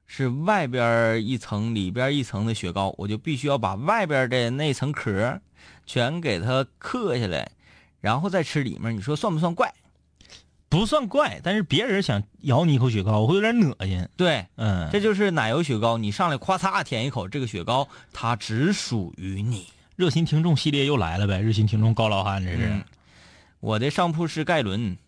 [0.06, 5.40] 是外边一层、里边一层的雪糕，我就必须要把外边的那层壳
[5.84, 7.50] 全给它嗑下来，
[8.00, 8.96] 然后再吃里面。
[8.96, 9.74] 你说算不算怪？
[10.68, 14.08] 不算怪，但是别人想咬你一口雪糕，我会有点恶心。
[14.16, 19.66] 对，嗯，这就是奶油雪糕，你上来咵嚓舔一口，这个雪糕它只属于你。
[19.96, 22.68] 热心听众系列又来了呗，热心听众高老汉这是。
[22.68, 22.84] 嗯
[23.60, 24.98] 我的上铺是盖伦，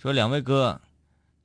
[0.00, 0.80] 说两位哥，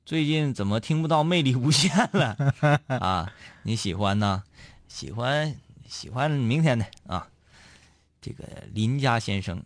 [0.06, 2.54] 最近怎么听不到魅力无限了
[2.88, 3.30] 啊？
[3.64, 4.42] 你喜欢呢？
[4.88, 5.54] 喜欢
[5.86, 7.28] 喜欢明天的啊。
[8.22, 9.62] 这个林家先生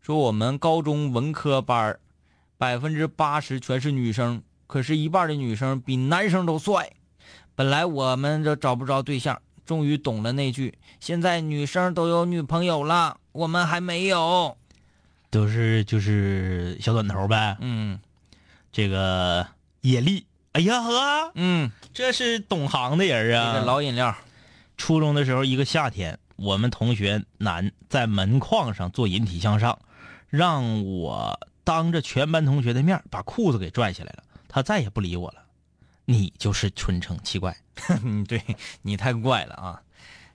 [0.00, 1.98] 说，我们高中文科班
[2.56, 6.92] 百分之八十全是女生，可是一半的女生比男生都帅。
[7.56, 14.56] 本来我们这找不着对象，终于懂了那句：现在女生都有女朋友了，我们还没有。
[15.28, 17.54] 都是就是小短头呗。
[17.60, 18.00] 嗯
[18.72, 19.46] 这个
[19.82, 23.52] 野力，哎呀呵，嗯，这是懂行的人这啊。
[23.52, 24.16] 个老饮料。
[24.78, 29.78] 初中的时候，一个夏天，我们同学男在门框上做引体向上，
[30.30, 35.42] 让我当着全班同学的面把裤子给拽下来了，他再也不理我了。
[36.10, 37.54] 你就是春城七怪，
[38.02, 38.42] 嗯，对
[38.80, 39.82] 你太怪了啊！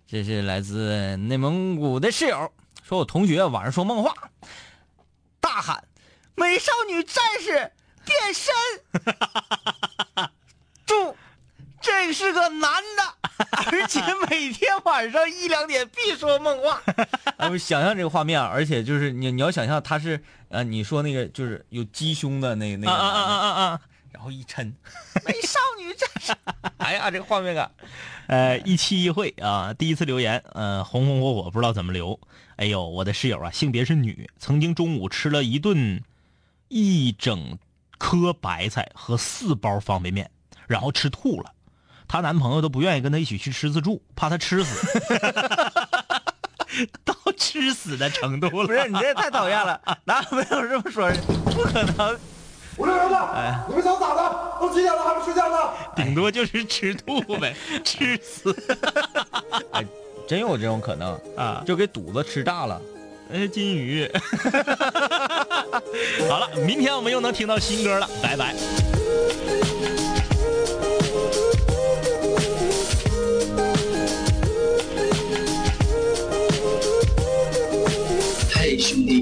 [0.07, 2.53] 这是来自内蒙古的室友
[2.84, 4.13] 说，我同学晚上说梦话，
[5.39, 5.84] 大喊
[6.38, 7.71] “美少女战士
[8.05, 8.53] 变身”，
[10.86, 11.17] 注，
[11.82, 13.32] 这是个男的，
[13.71, 13.99] 而且
[14.30, 16.84] 每天晚上一两点必说梦话。
[17.38, 23.82] 哎，我想象这个画面啊，而且就是你你要想象他是呃，你说那个就是有鸡胸的那那个啊啊啊，啊啊！
[24.14, 24.72] 然后一抻，
[25.26, 26.34] 美少女战士，
[26.78, 27.70] 哎呀，这个画面感。
[28.28, 32.20] 呃，一期一会啊，第一次留言，呃，红红火火，不知道怎么留。
[32.55, 36.01] 哎呦，我的室友啊，性别是女，曾经中午吃了一顿
[36.68, 37.57] 一整
[37.97, 40.30] 颗白菜和四包方便面，
[40.68, 41.51] 然后吃吐了。
[42.07, 44.88] 她男朋友都不愿意跟她一起去吃自助，怕她吃死，
[47.03, 48.68] 到吃死的程度了。
[48.68, 51.18] 不是你这也太讨厌了，哪有没有这么说的？
[51.51, 52.20] 不可能。
[52.78, 54.53] 五六零的，你们想咋的？
[54.59, 55.57] 都几点了还不睡觉呢？
[55.95, 57.53] 顶多就是吃吐呗，
[57.84, 58.55] 吃死
[59.71, 59.86] 哎，
[60.28, 61.61] 真有这种可能，啊！
[61.65, 62.82] 就给肚子吃炸了。
[63.32, 64.09] 哎，金鱼。
[66.28, 68.55] 好了，明天我们又能听到新歌了，拜拜。
[78.55, 79.21] 嘿，兄弟，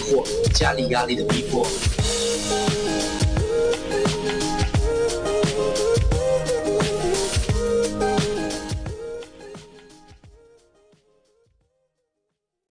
[0.01, 0.23] 惑，
[0.53, 1.65] 家里压力的逼迫。